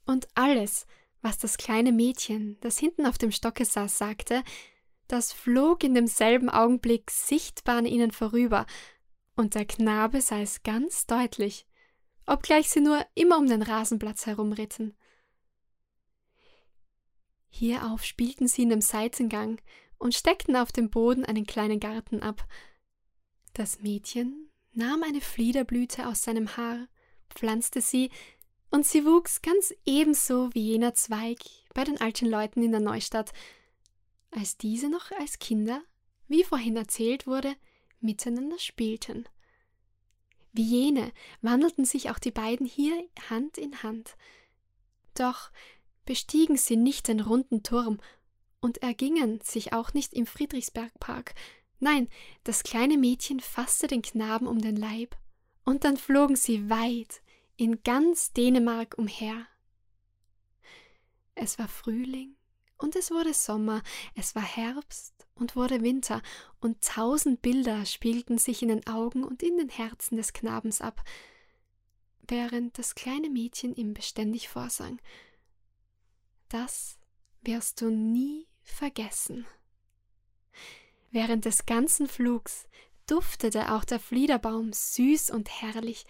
Und 0.05 0.29
alles, 0.35 0.87
was 1.21 1.37
das 1.37 1.57
kleine 1.57 1.91
Mädchen, 1.91 2.57
das 2.61 2.77
hinten 2.77 3.05
auf 3.05 3.17
dem 3.17 3.33
Stocke 3.33 3.65
saß, 3.65 3.97
sagte, 3.97 4.41
das 5.07 5.33
flog 5.33 5.83
in 5.83 5.93
demselben 5.93 6.49
Augenblick 6.49 7.11
sichtbar 7.11 7.77
an 7.77 7.85
ihnen 7.85 8.11
vorüber, 8.11 8.65
und 9.35 9.55
der 9.55 9.65
Knabe 9.65 10.21
sah 10.21 10.39
es 10.39 10.63
ganz 10.63 11.05
deutlich, 11.07 11.67
obgleich 12.25 12.69
sie 12.69 12.81
nur 12.81 13.05
immer 13.15 13.37
um 13.37 13.47
den 13.47 13.63
Rasenplatz 13.63 14.25
herumritten. 14.25 14.95
Hierauf 17.49 18.03
spielten 18.03 18.47
sie 18.47 18.63
in 18.63 18.69
dem 18.69 18.81
Seitengang 18.81 19.61
und 19.97 20.15
steckten 20.15 20.55
auf 20.55 20.71
dem 20.71 20.89
Boden 20.89 21.23
einen 21.23 21.45
kleinen 21.45 21.79
Garten 21.79 22.21
ab. 22.21 22.47
Das 23.53 23.79
Mädchen 23.79 24.49
nahm 24.71 25.03
eine 25.03 25.21
Fliederblüte 25.21 26.07
aus 26.07 26.23
seinem 26.23 26.57
Haar, 26.57 26.87
pflanzte 27.29 27.81
sie, 27.81 28.09
und 28.71 28.87
sie 28.87 29.05
wuchs 29.05 29.43
ganz 29.43 29.71
ebenso 29.85 30.51
wie 30.55 30.71
jener 30.71 30.95
Zweig 30.95 31.37
bei 31.75 31.83
den 31.83 32.01
alten 32.01 32.25
Leuten 32.25 32.63
in 32.63 32.71
der 32.71 32.81
Neustadt, 32.81 33.31
als 34.35 34.57
diese 34.57 34.89
noch 34.89 35.11
als 35.11 35.39
Kinder, 35.39 35.81
wie 36.27 36.43
vorhin 36.43 36.75
erzählt 36.75 37.27
wurde, 37.27 37.55
miteinander 37.99 38.59
spielten. 38.59 39.27
Wie 40.51 40.63
jene 40.63 41.11
wandelten 41.41 41.85
sich 41.85 42.09
auch 42.09 42.19
die 42.19 42.31
beiden 42.31 42.65
hier 42.65 43.07
Hand 43.29 43.57
in 43.57 43.81
Hand. 43.81 44.15
Doch 45.15 45.51
bestiegen 46.05 46.57
sie 46.57 46.75
nicht 46.75 47.07
den 47.07 47.21
runden 47.21 47.63
Turm 47.63 47.99
und 48.59 48.79
ergingen 48.79 49.41
sich 49.41 49.73
auch 49.73 49.93
nicht 49.93 50.13
im 50.13 50.25
Friedrichsbergpark. 50.25 51.33
Nein, 51.79 52.07
das 52.43 52.63
kleine 52.63 52.97
Mädchen 52.97 53.39
fasste 53.39 53.87
den 53.87 54.01
Knaben 54.01 54.47
um 54.47 54.61
den 54.61 54.75
Leib, 54.75 55.17
und 55.65 55.83
dann 55.83 55.97
flogen 55.97 56.35
sie 56.35 56.69
weit 56.69 57.21
in 57.57 57.83
ganz 57.83 58.31
Dänemark 58.33 58.95
umher. 58.97 59.47
Es 61.35 61.57
war 61.57 61.67
Frühling 61.67 62.35
und 62.77 62.95
es 62.95 63.11
wurde 63.11 63.33
Sommer, 63.33 63.81
es 64.15 64.35
war 64.35 64.43
Herbst 64.43 65.27
und 65.35 65.55
wurde 65.55 65.81
Winter, 65.81 66.21
und 66.59 66.81
tausend 66.81 67.41
Bilder 67.41 67.85
spielten 67.85 68.37
sich 68.37 68.61
in 68.61 68.69
den 68.69 68.87
Augen 68.87 69.23
und 69.23 69.43
in 69.43 69.57
den 69.57 69.69
Herzen 69.69 70.17
des 70.17 70.33
Knabens 70.33 70.81
ab, 70.81 71.03
während 72.27 72.77
das 72.77 72.95
kleine 72.95 73.29
Mädchen 73.29 73.75
ihm 73.75 73.93
beständig 73.93 74.49
vorsang. 74.49 74.99
Das 76.49 76.97
wirst 77.41 77.81
du 77.81 77.89
nie 77.89 78.47
vergessen. 78.61 79.45
Während 81.11 81.45
des 81.45 81.65
ganzen 81.65 82.07
Flugs 82.07 82.67
duftete 83.07 83.73
auch 83.73 83.83
der 83.83 83.99
Fliederbaum 83.99 84.71
süß 84.73 85.29
und 85.29 85.49
herrlich. 85.61 86.05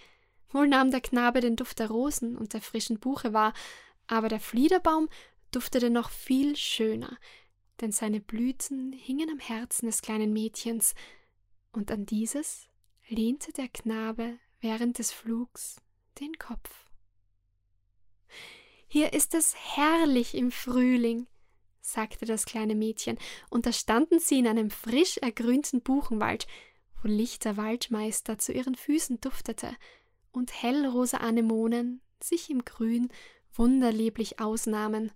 Wohl 0.49 0.67
nahm 0.67 0.91
der 0.91 1.01
Knabe 1.01 1.41
den 1.41 1.55
Duft 1.55 1.79
der 1.79 1.89
Rosen 1.89 2.37
und 2.37 2.53
der 2.53 2.61
frischen 2.61 2.99
Buche 2.99 3.33
wahr, 3.33 3.53
aber 4.07 4.29
der 4.29 4.39
Fliederbaum 4.39 5.09
duftete 5.55 5.89
noch 5.89 6.09
viel 6.09 6.55
schöner, 6.55 7.17
denn 7.81 7.91
seine 7.91 8.19
Blüten 8.19 8.91
hingen 8.93 9.29
am 9.29 9.39
Herzen 9.39 9.85
des 9.85 10.01
kleinen 10.01 10.33
Mädchens, 10.33 10.93
und 11.71 11.89
an 11.91 12.05
dieses 12.05 12.67
lehnte 13.07 13.51
der 13.51 13.67
Knabe 13.67 14.37
während 14.61 14.99
des 14.99 15.11
Flugs 15.11 15.77
den 16.19 16.37
Kopf. 16.37 16.85
Hier 18.87 19.13
ist 19.13 19.33
es 19.33 19.55
herrlich 19.55 20.35
im 20.35 20.51
Frühling, 20.51 21.27
sagte 21.81 22.25
das 22.25 22.45
kleine 22.45 22.75
Mädchen, 22.75 23.17
und 23.49 23.65
da 23.65 23.73
standen 23.73 24.19
sie 24.19 24.39
in 24.39 24.47
einem 24.47 24.69
frisch 24.69 25.17
ergrünten 25.17 25.81
Buchenwald, 25.81 26.45
wo 27.01 27.07
lichter 27.07 27.57
Waldmeister 27.57 28.37
zu 28.37 28.53
ihren 28.53 28.75
Füßen 28.75 29.19
duftete 29.19 29.75
und 30.31 30.61
hellrosa 30.61 31.17
Anemonen 31.17 32.01
sich 32.21 32.49
im 32.49 32.63
Grün 32.63 33.09
wunderlieblich 33.53 34.39
ausnahmen. 34.39 35.11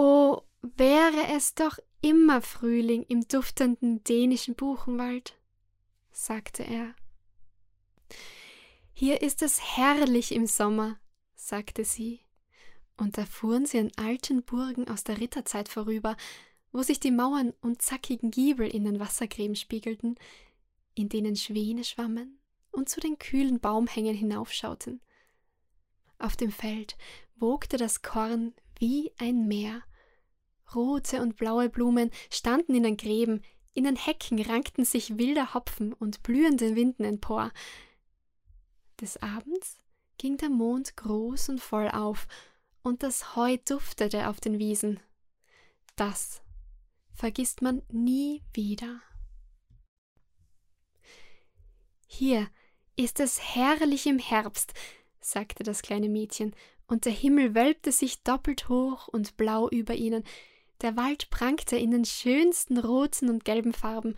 Oh, 0.00 0.42
wäre 0.62 1.26
es 1.34 1.56
doch 1.56 1.76
immer 2.02 2.40
Frühling 2.40 3.02
im 3.08 3.26
duftenden 3.26 4.04
dänischen 4.04 4.54
Buchenwald, 4.54 5.36
sagte 6.12 6.62
er. 6.62 6.94
Hier 8.92 9.22
ist 9.22 9.42
es 9.42 9.76
herrlich 9.76 10.30
im 10.30 10.46
Sommer, 10.46 11.00
sagte 11.34 11.84
sie, 11.84 12.20
und 12.96 13.18
da 13.18 13.26
fuhren 13.26 13.66
sie 13.66 13.80
an 13.80 13.90
alten 13.96 14.44
Burgen 14.44 14.86
aus 14.86 15.02
der 15.02 15.18
Ritterzeit 15.18 15.68
vorüber, 15.68 16.16
wo 16.70 16.84
sich 16.84 17.00
die 17.00 17.10
Mauern 17.10 17.52
und 17.60 17.82
zackigen 17.82 18.30
Giebel 18.30 18.68
in 18.68 18.84
den 18.84 19.00
Wassergräben 19.00 19.56
spiegelten, 19.56 20.14
in 20.94 21.08
denen 21.08 21.34
Schwäne 21.34 21.82
schwammen 21.82 22.38
und 22.70 22.88
zu 22.88 23.00
den 23.00 23.18
kühlen 23.18 23.58
Baumhängen 23.58 24.14
hinaufschauten. 24.14 25.00
Auf 26.20 26.36
dem 26.36 26.52
Feld 26.52 26.96
wogte 27.34 27.78
das 27.78 28.02
Korn 28.02 28.54
wie 28.78 29.12
ein 29.18 29.48
Meer. 29.48 29.82
Rote 30.74 31.20
und 31.20 31.36
blaue 31.36 31.68
Blumen 31.68 32.10
standen 32.30 32.74
in 32.74 32.82
den 32.82 32.96
Gräben, 32.96 33.42
in 33.74 33.84
den 33.84 33.96
Hecken 33.96 34.40
rankten 34.40 34.84
sich 34.84 35.18
wilder 35.18 35.54
Hopfen 35.54 35.92
und 35.92 36.22
blühende 36.22 36.74
Winden 36.74 37.04
empor. 37.04 37.52
Des 39.00 39.16
Abends 39.22 39.78
ging 40.18 40.36
der 40.36 40.50
Mond 40.50 40.96
groß 40.96 41.50
und 41.50 41.60
voll 41.60 41.88
auf, 41.88 42.26
und 42.82 43.02
das 43.02 43.36
Heu 43.36 43.56
duftete 43.68 44.28
auf 44.28 44.40
den 44.40 44.58
Wiesen. 44.58 45.00
Das 45.96 46.42
vergisst 47.14 47.62
man 47.62 47.82
nie 47.90 48.42
wieder. 48.52 49.00
Hier 52.06 52.48
ist 52.96 53.20
es 53.20 53.54
herrlich 53.54 54.06
im 54.06 54.18
Herbst, 54.18 54.74
sagte 55.20 55.62
das 55.62 55.82
kleine 55.82 56.08
Mädchen, 56.08 56.54
und 56.86 57.04
der 57.04 57.12
Himmel 57.12 57.54
wölbte 57.54 57.92
sich 57.92 58.22
doppelt 58.22 58.68
hoch 58.68 59.08
und 59.08 59.36
blau 59.36 59.68
über 59.68 59.94
ihnen, 59.94 60.24
der 60.80 60.96
Wald 60.96 61.30
prangte 61.30 61.76
in 61.76 61.90
den 61.90 62.04
schönsten 62.04 62.78
roten 62.78 63.28
und 63.28 63.44
gelben 63.44 63.72
Farben, 63.72 64.14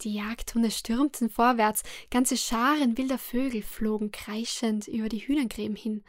die 0.00 0.14
Jagdhunde 0.14 0.70
stürmten 0.70 1.30
vorwärts, 1.30 1.82
ganze 2.10 2.36
Scharen 2.36 2.98
wilder 2.98 3.18
Vögel 3.18 3.62
flogen 3.62 4.10
kreischend 4.10 4.88
über 4.88 5.08
die 5.08 5.26
Hühnergräben 5.26 5.76
hin, 5.76 6.04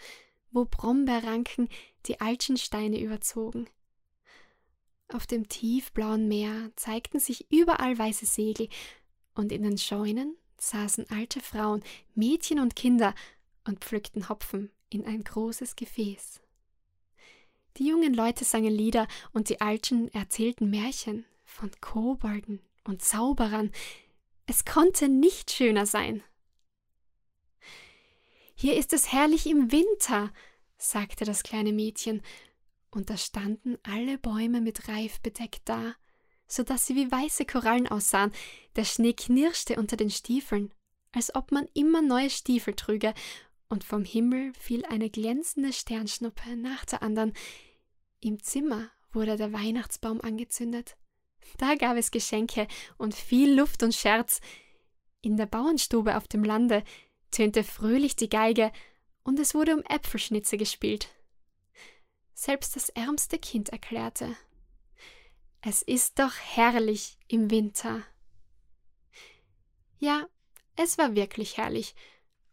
wo 0.52 0.66
Brombeerranken 0.66 1.70
die 2.08 2.20
alten 2.20 2.58
Steine 2.58 3.00
überzogen. 3.00 3.68
Auf 5.08 5.28
dem 5.28 5.48
tiefblauen 5.48 6.28
Meer 6.28 6.72
zeigten 6.76 7.20
sich 7.20 7.52
überall 7.52 7.98
weiße 7.98 8.26
Segel, 8.26 8.70
und 9.36 9.52
in 9.52 9.64
den 9.64 9.78
Scheunen 9.78 10.36
saßen 10.58 11.10
alte 11.10 11.42
Frauen, 11.42 11.84
Mädchen 12.16 12.60
und 12.60 12.76
Kinder 12.76 13.14
und 13.66 13.84
pflückten 13.84 14.30
Hopfen 14.30 14.72
in 14.90 15.06
ein 15.06 15.24
großes 15.24 15.76
Gefäß. 15.76 16.42
Die 17.78 17.88
jungen 17.88 18.14
Leute 18.14 18.46
sangen 18.46 18.74
Lieder 18.74 19.08
und 19.34 19.50
die 19.50 19.60
Alten 19.60 20.08
erzählten 20.10 20.70
Märchen 20.70 21.26
von 21.44 21.72
Kobolden 21.82 22.62
und 22.86 23.02
Zauberern. 23.02 23.72
Es 24.46 24.64
konnte 24.64 25.10
nicht 25.10 25.52
schöner 25.52 25.86
sein. 25.86 26.24
Hier 28.56 28.78
ist 28.78 28.94
es 28.94 29.12
herrlich 29.12 29.48
im 29.48 29.74
Winter, 29.74 30.32
sagte 30.78 31.26
das 31.26 31.44
kleine 31.44 31.74
Mädchen, 31.74 32.22
und 32.92 33.10
da 33.10 33.18
standen 33.18 33.78
alle 33.84 34.18
Bäume 34.18 34.62
mit 34.62 34.88
Reif 34.88 35.20
bedeckt 35.20 35.64
da, 35.66 35.96
so 36.48 36.64
dass 36.64 36.86
sie 36.86 36.96
wie 36.96 37.12
weiße 37.12 37.46
Korallen 37.46 37.90
aussahen, 37.90 38.32
der 38.78 38.86
Schnee 38.86 39.12
knirschte 39.12 39.76
unter 39.76 39.98
den 39.98 40.10
Stiefeln, 40.10 40.74
als 41.12 41.36
ob 41.36 41.52
man 41.52 41.68
immer 41.74 42.02
neue 42.02 42.30
Stiefel 42.30 42.74
trüge, 42.74 43.14
und 43.70 43.84
vom 43.84 44.04
Himmel 44.04 44.54
fiel 44.54 44.86
eine 44.86 45.10
glänzende 45.10 45.74
Sternschnuppe 45.74 46.56
nach 46.56 46.86
der 46.86 47.02
anderen. 47.02 47.34
Im 48.20 48.42
Zimmer 48.42 48.90
wurde 49.12 49.38
der 49.38 49.54
Weihnachtsbaum 49.54 50.22
angezündet. 50.22 50.98
Da 51.58 51.76
gab 51.76 51.98
es 51.98 52.12
Geschenke 52.12 52.68
und 52.98 53.14
viel 53.14 53.54
Luft 53.54 53.84
und 53.84 53.94
Scherz. 53.94 54.42
In 55.22 55.38
der 55.38 55.46
Bauernstube 55.46 56.18
auf 56.18 56.28
dem 56.28 56.44
Lande 56.44 56.84
tönte 57.32 57.64
fröhlich 57.64 58.16
die 58.16 58.30
Geige 58.30 58.72
und 59.24 59.40
es 59.40 59.54
wurde 59.56 59.76
um 59.76 59.84
Äpfelschnitze 59.84 60.58
gespielt. 60.58 61.10
Selbst 62.34 62.76
das 62.76 62.90
ärmste 62.90 63.40
Kind 63.40 63.70
erklärte, 63.70 64.36
es 65.62 65.82
ist 65.82 66.20
doch 66.20 66.34
herrlich 66.38 67.18
im 67.28 67.50
Winter. 67.50 68.04
Ja, 69.98 70.28
es 70.76 70.98
war 71.00 71.16
wirklich 71.16 71.58
herrlich, 71.58 71.96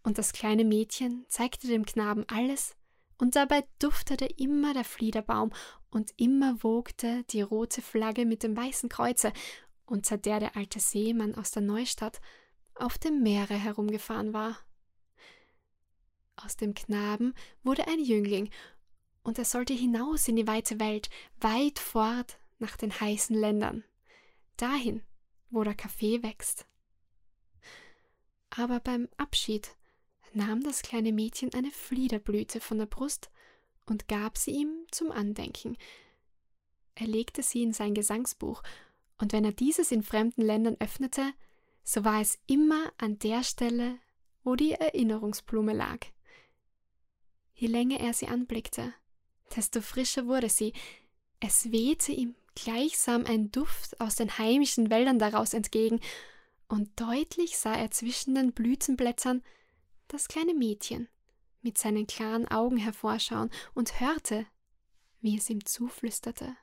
und 0.03 0.19
das 0.19 0.33
kleine 0.33 0.65
Mädchen 0.65 1.25
zeigte 1.29 1.67
dem 1.67 1.85
Knaben 1.85 2.25
alles, 2.29 2.75
und 3.19 3.37
dabei 3.37 3.65
duftete 3.79 4.25
immer 4.25 4.75
der 4.75 4.85
Fliederbaum 4.85 5.53
und 5.91 6.13
immer 6.17 6.63
wogte 6.65 7.23
die 7.31 7.43
rote 7.43 7.81
Flagge 7.81 8.27
mit 8.27 8.43
dem 8.43 8.57
weißen 8.57 8.89
Kreuze, 8.89 9.33
unter 9.87 10.19
der 10.19 10.41
der 10.41 10.57
alte 10.57 10.81
Seemann 10.81 11.35
aus 11.35 11.51
der 11.53 11.63
Neustadt 11.63 12.21
auf 12.75 12.99
dem 12.99 13.23
Meere 13.23 13.55
herumgefahren 13.55 14.33
war. 14.33 14.59
Aus 16.37 16.57
dem 16.57 16.75
Knaben 16.75 17.35
wurde 17.63 17.87
ein 17.87 18.01
Jüngling, 18.01 18.51
und 19.23 19.39
er 19.39 19.45
sollte 19.45 19.73
hinaus 19.73 20.27
in 20.27 20.37
die 20.37 20.49
weite 20.49 20.81
Welt, 20.81 21.09
weit 21.41 21.79
fort 21.79 22.39
nach 22.59 22.77
den 22.77 22.99
heißen 22.99 23.37
Ländern, 23.37 23.85
dahin, 24.57 25.03
wo 25.51 25.63
der 25.63 25.75
Kaffee 25.75 26.23
wächst. 26.23 26.67
Aber 28.51 28.81
beim 28.81 29.09
Abschied 29.17 29.77
nahm 30.35 30.63
das 30.63 30.83
kleine 30.83 31.13
Mädchen 31.13 31.53
eine 31.55 31.71
Fliederblüte 31.71 32.61
von 32.61 32.79
der 32.79 32.87
Brust 32.87 33.31
und 33.87 34.09
gab 34.09 34.39
sie 34.39 34.53
ihm 34.53 34.87
zum 34.91 35.11
Andenken. 35.11 35.77
Er 36.95 37.07
legte 37.07 37.43
sie 37.43 37.63
in 37.63 37.73
sein 37.73 37.95
Gesangsbuch, 37.95 38.63
und 39.19 39.33
wenn 39.33 39.45
er 39.45 39.53
dieses 39.53 39.93
in 39.93 40.03
fremden 40.03 40.43
Ländern 40.43 40.77
öffnete, 40.81 41.33
so 41.85 42.05
war 42.05 42.21
es 42.21 42.39
immer 42.47 42.93
an 42.99 43.19
der 43.19 43.45
Stelle, 43.45 43.99
wo 44.45 44.57
die 44.57 44.73
Erinnerungsblume 44.73 45.73
lag. 45.73 45.99
Je 47.55 47.69
länger 47.69 48.01
er 48.01 48.13
sie 48.13 48.27
anblickte, 48.27 48.93
desto 49.55 49.81
frischer 49.81 50.27
wurde 50.27 50.49
sie. 50.49 50.73
Es 51.41 51.71
wehte 51.71 52.13
ihm 52.13 52.35
gleichsam 52.55 53.25
ein 53.27 53.51
Duft 53.51 54.01
aus 54.01 54.17
den 54.17 54.39
heimischen 54.39 54.91
Wäldern 54.91 55.19
daraus 55.19 55.55
entgegen, 55.55 56.01
und 56.69 56.89
deutlich 56.99 57.59
sah 57.59 57.75
er 57.75 57.91
zwischen 57.91 58.35
den 58.35 58.53
Blütenblättern 58.53 59.43
das 60.13 60.29
kleine 60.29 60.55
Mädchen 60.55 61.09
mit 61.63 61.79
seinen 61.79 62.07
klaren 62.07 62.47
Augen 62.49 62.77
hervorschauen 62.77 63.51
und 63.75 64.01
hörte, 64.01 64.47
wie 65.21 65.37
es 65.37 65.49
ihm 65.49 65.65
zuflüsterte. 65.65 66.57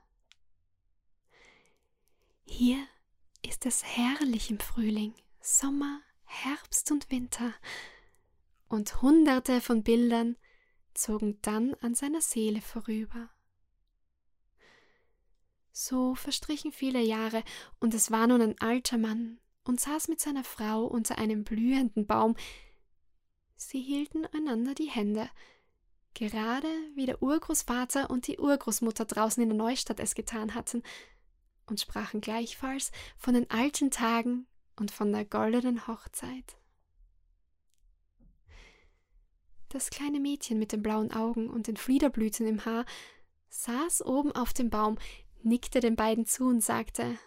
Hier 2.43 2.85
ist 3.41 3.65
es 3.65 3.83
herrlich 3.83 4.51
im 4.51 4.59
Frühling, 4.59 5.13
Sommer, 5.41 6.01
Herbst 6.25 6.91
und 6.91 7.09
Winter, 7.11 7.53
und 8.67 9.01
hunderte 9.01 9.61
von 9.61 9.83
Bildern 9.83 10.37
zogen 10.93 11.39
dann 11.41 11.73
an 11.75 11.95
seiner 11.95 12.21
Seele 12.21 12.61
vorüber. 12.61 13.29
So 15.71 16.13
verstrichen 16.13 16.71
viele 16.71 17.01
Jahre, 17.01 17.43
und 17.79 17.93
es 17.93 18.11
war 18.11 18.27
nun 18.27 18.41
ein 18.41 18.59
alter 18.59 18.97
Mann 18.97 19.39
und 19.63 19.79
saß 19.79 20.07
mit 20.07 20.19
seiner 20.19 20.43
Frau 20.43 20.85
unter 20.85 21.17
einem 21.17 21.43
blühenden 21.43 22.05
Baum. 22.05 22.35
Sie 23.61 23.81
hielten 23.81 24.25
einander 24.27 24.73
die 24.73 24.89
Hände, 24.89 25.29
gerade 26.13 26.69
wie 26.95 27.05
der 27.05 27.21
Urgroßvater 27.21 28.09
und 28.09 28.25
die 28.27 28.39
Urgroßmutter 28.39 29.03
draußen 29.03 29.43
in 29.43 29.49
der 29.49 29.57
Neustadt 29.57 29.99
es 29.99 30.15
getan 30.15 30.55
hatten, 30.55 30.81
und 31.67 31.81
sprachen 31.81 32.21
gleichfalls 32.21 32.91
von 33.17 33.33
den 33.33 33.51
alten 33.51 33.91
Tagen 33.91 34.47
und 34.77 34.91
von 34.91 35.11
der 35.11 35.25
goldenen 35.25 35.87
Hochzeit. 35.87 36.57
Das 39.67 39.89
kleine 39.89 40.21
Mädchen 40.21 40.57
mit 40.57 40.71
den 40.71 40.81
blauen 40.81 41.11
Augen 41.11 41.49
und 41.49 41.67
den 41.67 41.77
Fliederblüten 41.77 42.47
im 42.47 42.63
Haar 42.63 42.85
saß 43.49 44.03
oben 44.05 44.31
auf 44.31 44.53
dem 44.53 44.69
Baum, 44.69 44.97
nickte 45.43 45.81
den 45.81 45.97
beiden 45.97 46.25
zu 46.25 46.45
und 46.45 46.61
sagte 46.61 47.19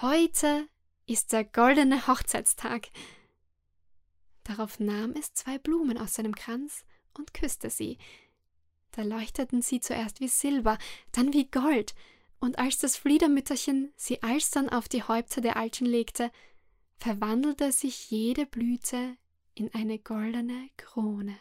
Heute 0.00 0.66
ist 1.06 1.32
der 1.32 1.44
goldene 1.44 2.06
Hochzeitstag. 2.08 2.88
Darauf 4.44 4.78
nahm 4.78 5.12
es 5.12 5.32
zwei 5.32 5.58
Blumen 5.58 5.98
aus 5.98 6.14
seinem 6.14 6.34
Kranz 6.34 6.84
und 7.14 7.34
küsste 7.34 7.70
sie. 7.70 7.98
Da 8.92 9.02
leuchteten 9.02 9.62
sie 9.62 9.80
zuerst 9.80 10.20
wie 10.20 10.28
Silber, 10.28 10.78
dann 11.12 11.32
wie 11.32 11.50
Gold, 11.50 11.94
und 12.38 12.58
als 12.58 12.78
das 12.78 12.96
Fliedermütterchen 12.96 13.92
sie 13.96 14.22
alsdann 14.22 14.68
auf 14.68 14.88
die 14.88 15.02
Häupter 15.02 15.40
der 15.40 15.56
Alten 15.56 15.86
legte, 15.86 16.30
verwandelte 16.98 17.72
sich 17.72 18.10
jede 18.10 18.46
Blüte 18.46 19.16
in 19.54 19.72
eine 19.72 19.98
goldene 19.98 20.68
Krone. 20.76 21.36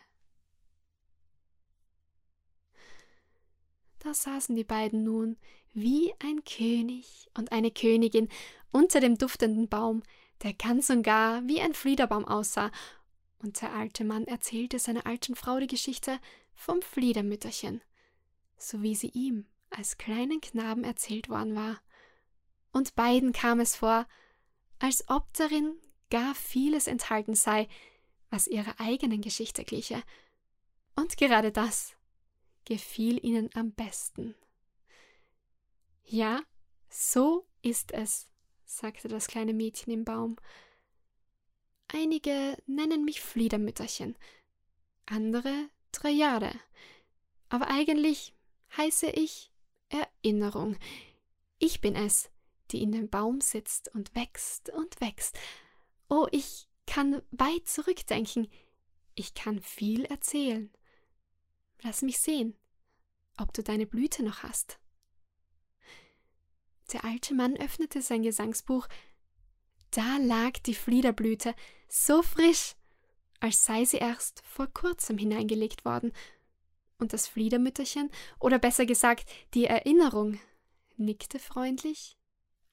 Da 3.99 4.13
saßen 4.13 4.55
die 4.55 4.63
beiden 4.63 5.03
nun 5.03 5.37
wie 5.73 6.13
ein 6.19 6.43
König 6.43 7.29
und 7.37 7.51
eine 7.51 7.71
Königin 7.71 8.29
unter 8.71 8.99
dem 8.99 9.17
duftenden 9.17 9.67
Baum, 9.69 10.03
der 10.43 10.53
ganz 10.53 10.89
und 10.89 11.03
gar 11.03 11.47
wie 11.47 11.61
ein 11.61 11.73
Fliederbaum 11.73 12.25
aussah, 12.25 12.71
und 13.39 13.61
der 13.61 13.73
alte 13.73 14.05
Mann 14.05 14.25
erzählte 14.25 14.79
seiner 14.79 15.05
alten 15.05 15.35
Frau 15.35 15.59
die 15.59 15.67
Geschichte 15.67 16.19
vom 16.55 16.81
Fliedermütterchen, 16.81 17.81
so 18.57 18.81
wie 18.81 18.95
sie 18.95 19.09
ihm 19.09 19.45
als 19.69 19.97
kleinen 19.97 20.39
Knaben 20.39 20.83
erzählt 20.83 21.29
worden 21.29 21.55
war. 21.55 21.81
Und 22.71 22.95
beiden 22.95 23.33
kam 23.33 23.59
es 23.59 23.75
vor, 23.75 24.07
als 24.79 25.07
ob 25.09 25.31
darin 25.33 25.75
gar 26.09 26.35
vieles 26.35 26.87
enthalten 26.87 27.35
sei, 27.35 27.67
was 28.29 28.47
ihrer 28.47 28.79
eigenen 28.79 29.21
Geschichte 29.21 29.63
gliche. 29.63 30.01
Und 30.95 31.17
gerade 31.17 31.51
das 31.51 31.95
gefiel 32.65 33.23
ihnen 33.23 33.49
am 33.55 33.73
besten. 33.73 34.35
Ja, 36.03 36.41
so 36.89 37.45
ist 37.61 37.91
es, 37.91 38.27
sagte 38.77 39.07
das 39.07 39.27
kleine 39.27 39.53
Mädchen 39.53 39.93
im 39.93 40.05
Baum. 40.05 40.37
Einige 41.87 42.57
nennen 42.65 43.05
mich 43.05 43.21
Fliedermütterchen, 43.21 44.17
andere 45.05 45.69
Trajade, 45.91 46.51
aber 47.49 47.67
eigentlich 47.67 48.33
heiße 48.75 49.07
ich 49.07 49.51
Erinnerung. 49.89 50.77
Ich 51.59 51.81
bin 51.81 51.95
es, 51.95 52.31
die 52.71 52.81
in 52.81 52.91
dem 52.91 53.09
Baum 53.09 53.41
sitzt 53.41 53.93
und 53.93 54.15
wächst 54.15 54.69
und 54.69 54.99
wächst. 55.01 55.37
Oh, 56.09 56.27
ich 56.31 56.67
kann 56.87 57.21
weit 57.31 57.67
zurückdenken. 57.67 58.49
Ich 59.15 59.35
kann 59.35 59.61
viel 59.61 60.05
erzählen. 60.05 60.71
Lass 61.81 62.01
mich 62.01 62.19
sehen, 62.19 62.57
ob 63.37 63.53
du 63.53 63.61
deine 63.61 63.85
Blüte 63.85 64.23
noch 64.23 64.41
hast. 64.41 64.79
Der 66.91 67.05
alte 67.05 67.33
Mann 67.33 67.55
öffnete 67.57 68.01
sein 68.01 68.23
Gesangsbuch. 68.23 68.87
Da 69.91 70.17
lag 70.17 70.59
die 70.65 70.75
Fliederblüte, 70.75 71.55
so 71.87 72.21
frisch, 72.21 72.75
als 73.39 73.65
sei 73.65 73.85
sie 73.85 73.97
erst 73.97 74.41
vor 74.45 74.67
kurzem 74.67 75.17
hineingelegt 75.17 75.85
worden. 75.85 76.11
Und 76.97 77.13
das 77.13 77.27
Fliedermütterchen, 77.27 78.09
oder 78.39 78.59
besser 78.59 78.85
gesagt 78.85 79.29
die 79.53 79.65
Erinnerung, 79.65 80.39
nickte 80.97 81.39
freundlich 81.39 82.17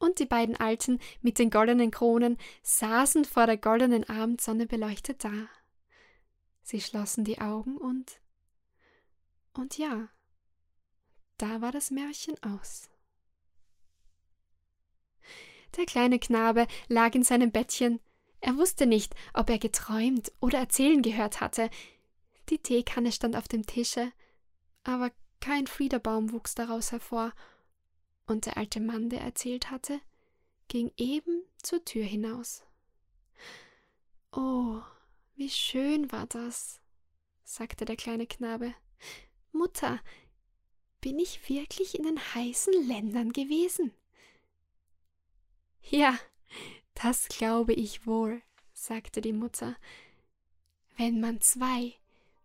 und 0.00 0.18
die 0.18 0.26
beiden 0.26 0.56
Alten 0.56 0.98
mit 1.20 1.38
den 1.38 1.50
goldenen 1.50 1.90
Kronen 1.90 2.38
saßen 2.62 3.24
vor 3.24 3.46
der 3.46 3.58
goldenen 3.58 4.08
Abendsonne 4.08 4.66
beleuchtet 4.66 5.24
da. 5.24 5.48
Sie 6.62 6.80
schlossen 6.80 7.24
die 7.24 7.40
Augen 7.40 7.76
und. 7.76 8.20
Und 9.52 9.78
ja, 9.78 10.08
da 11.38 11.60
war 11.60 11.72
das 11.72 11.90
Märchen 11.90 12.40
aus. 12.42 12.89
Der 15.76 15.86
kleine 15.86 16.18
Knabe 16.18 16.66
lag 16.88 17.14
in 17.14 17.22
seinem 17.22 17.52
Bettchen. 17.52 18.00
Er 18.40 18.56
wusste 18.56 18.86
nicht, 18.86 19.14
ob 19.34 19.50
er 19.50 19.58
geträumt 19.58 20.32
oder 20.40 20.58
erzählen 20.58 21.02
gehört 21.02 21.40
hatte. 21.40 21.70
Die 22.48 22.58
Teekanne 22.58 23.12
stand 23.12 23.36
auf 23.36 23.48
dem 23.48 23.66
Tische, 23.66 24.12
aber 24.82 25.12
kein 25.40 25.66
Fliederbaum 25.66 26.32
wuchs 26.32 26.54
daraus 26.54 26.92
hervor, 26.92 27.32
und 28.26 28.46
der 28.46 28.56
alte 28.56 28.80
Mann, 28.80 29.10
der 29.10 29.20
erzählt 29.20 29.70
hatte, 29.70 30.00
ging 30.68 30.92
eben 30.96 31.42
zur 31.62 31.84
Tür 31.84 32.04
hinaus. 32.04 32.62
Oh, 34.32 34.80
wie 35.34 35.50
schön 35.50 36.12
war 36.12 36.26
das, 36.26 36.80
sagte 37.42 37.84
der 37.84 37.96
kleine 37.96 38.26
Knabe. 38.26 38.74
Mutter, 39.52 40.00
bin 41.00 41.18
ich 41.18 41.48
wirklich 41.48 41.98
in 41.98 42.04
den 42.04 42.18
heißen 42.34 42.86
Ländern 42.86 43.32
gewesen? 43.32 43.92
Ja, 45.82 46.18
das 46.94 47.28
glaube 47.28 47.72
ich 47.72 48.06
wohl, 48.06 48.42
sagte 48.72 49.20
die 49.20 49.32
Mutter. 49.32 49.76
Wenn 50.96 51.20
man 51.20 51.40
zwei 51.40 51.94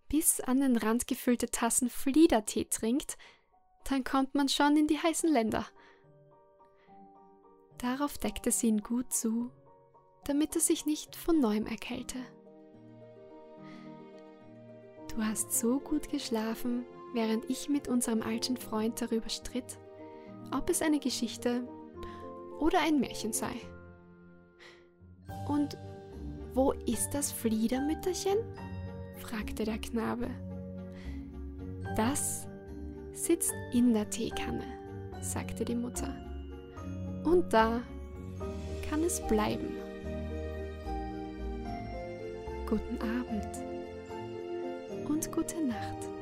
bis 0.07 0.39
an 0.39 0.61
den 0.61 0.77
Rand 0.77 1.07
gefüllte 1.07 1.49
Tassen 1.49 1.89
Fliedertee 1.89 2.65
trinkt, 2.65 3.17
dann 3.83 4.03
kommt 4.03 4.35
man 4.35 4.49
schon 4.49 4.77
in 4.77 4.87
die 4.87 4.97
heißen 4.97 5.31
Länder. 5.31 5.67
Darauf 7.77 8.17
deckte 8.17 8.51
sie 8.51 8.67
ihn 8.67 8.81
gut 8.81 9.11
zu 9.11 9.51
damit 10.25 10.55
er 10.55 10.61
sich 10.61 10.85
nicht 10.85 11.15
von 11.15 11.39
neuem 11.39 11.65
erkälte. 11.65 12.17
Du 15.13 15.23
hast 15.23 15.53
so 15.53 15.79
gut 15.79 16.09
geschlafen, 16.09 16.85
während 17.13 17.49
ich 17.49 17.69
mit 17.69 17.87
unserem 17.87 18.21
alten 18.21 18.57
Freund 18.57 19.01
darüber 19.01 19.29
stritt, 19.29 19.77
ob 20.51 20.69
es 20.69 20.81
eine 20.81 20.99
Geschichte 20.99 21.65
oder 22.59 22.79
ein 22.81 22.99
Märchen 22.99 23.33
sei. 23.33 23.53
Und 25.47 25.77
wo 26.53 26.71
ist 26.71 27.09
das 27.11 27.31
Fliedermütterchen? 27.31 28.37
fragte 29.17 29.63
der 29.63 29.77
Knabe. 29.77 30.29
Das 31.95 32.47
sitzt 33.13 33.53
in 33.73 33.93
der 33.93 34.09
Teekanne, 34.09 34.65
sagte 35.21 35.65
die 35.65 35.75
Mutter. 35.75 36.13
Und 37.23 37.51
da 37.51 37.81
kann 38.89 39.03
es 39.03 39.19
bleiben. 39.27 39.75
Guten 42.67 42.97
Abend 43.01 43.47
und 45.07 45.31
gute 45.31 45.61
Nacht. 45.65 46.14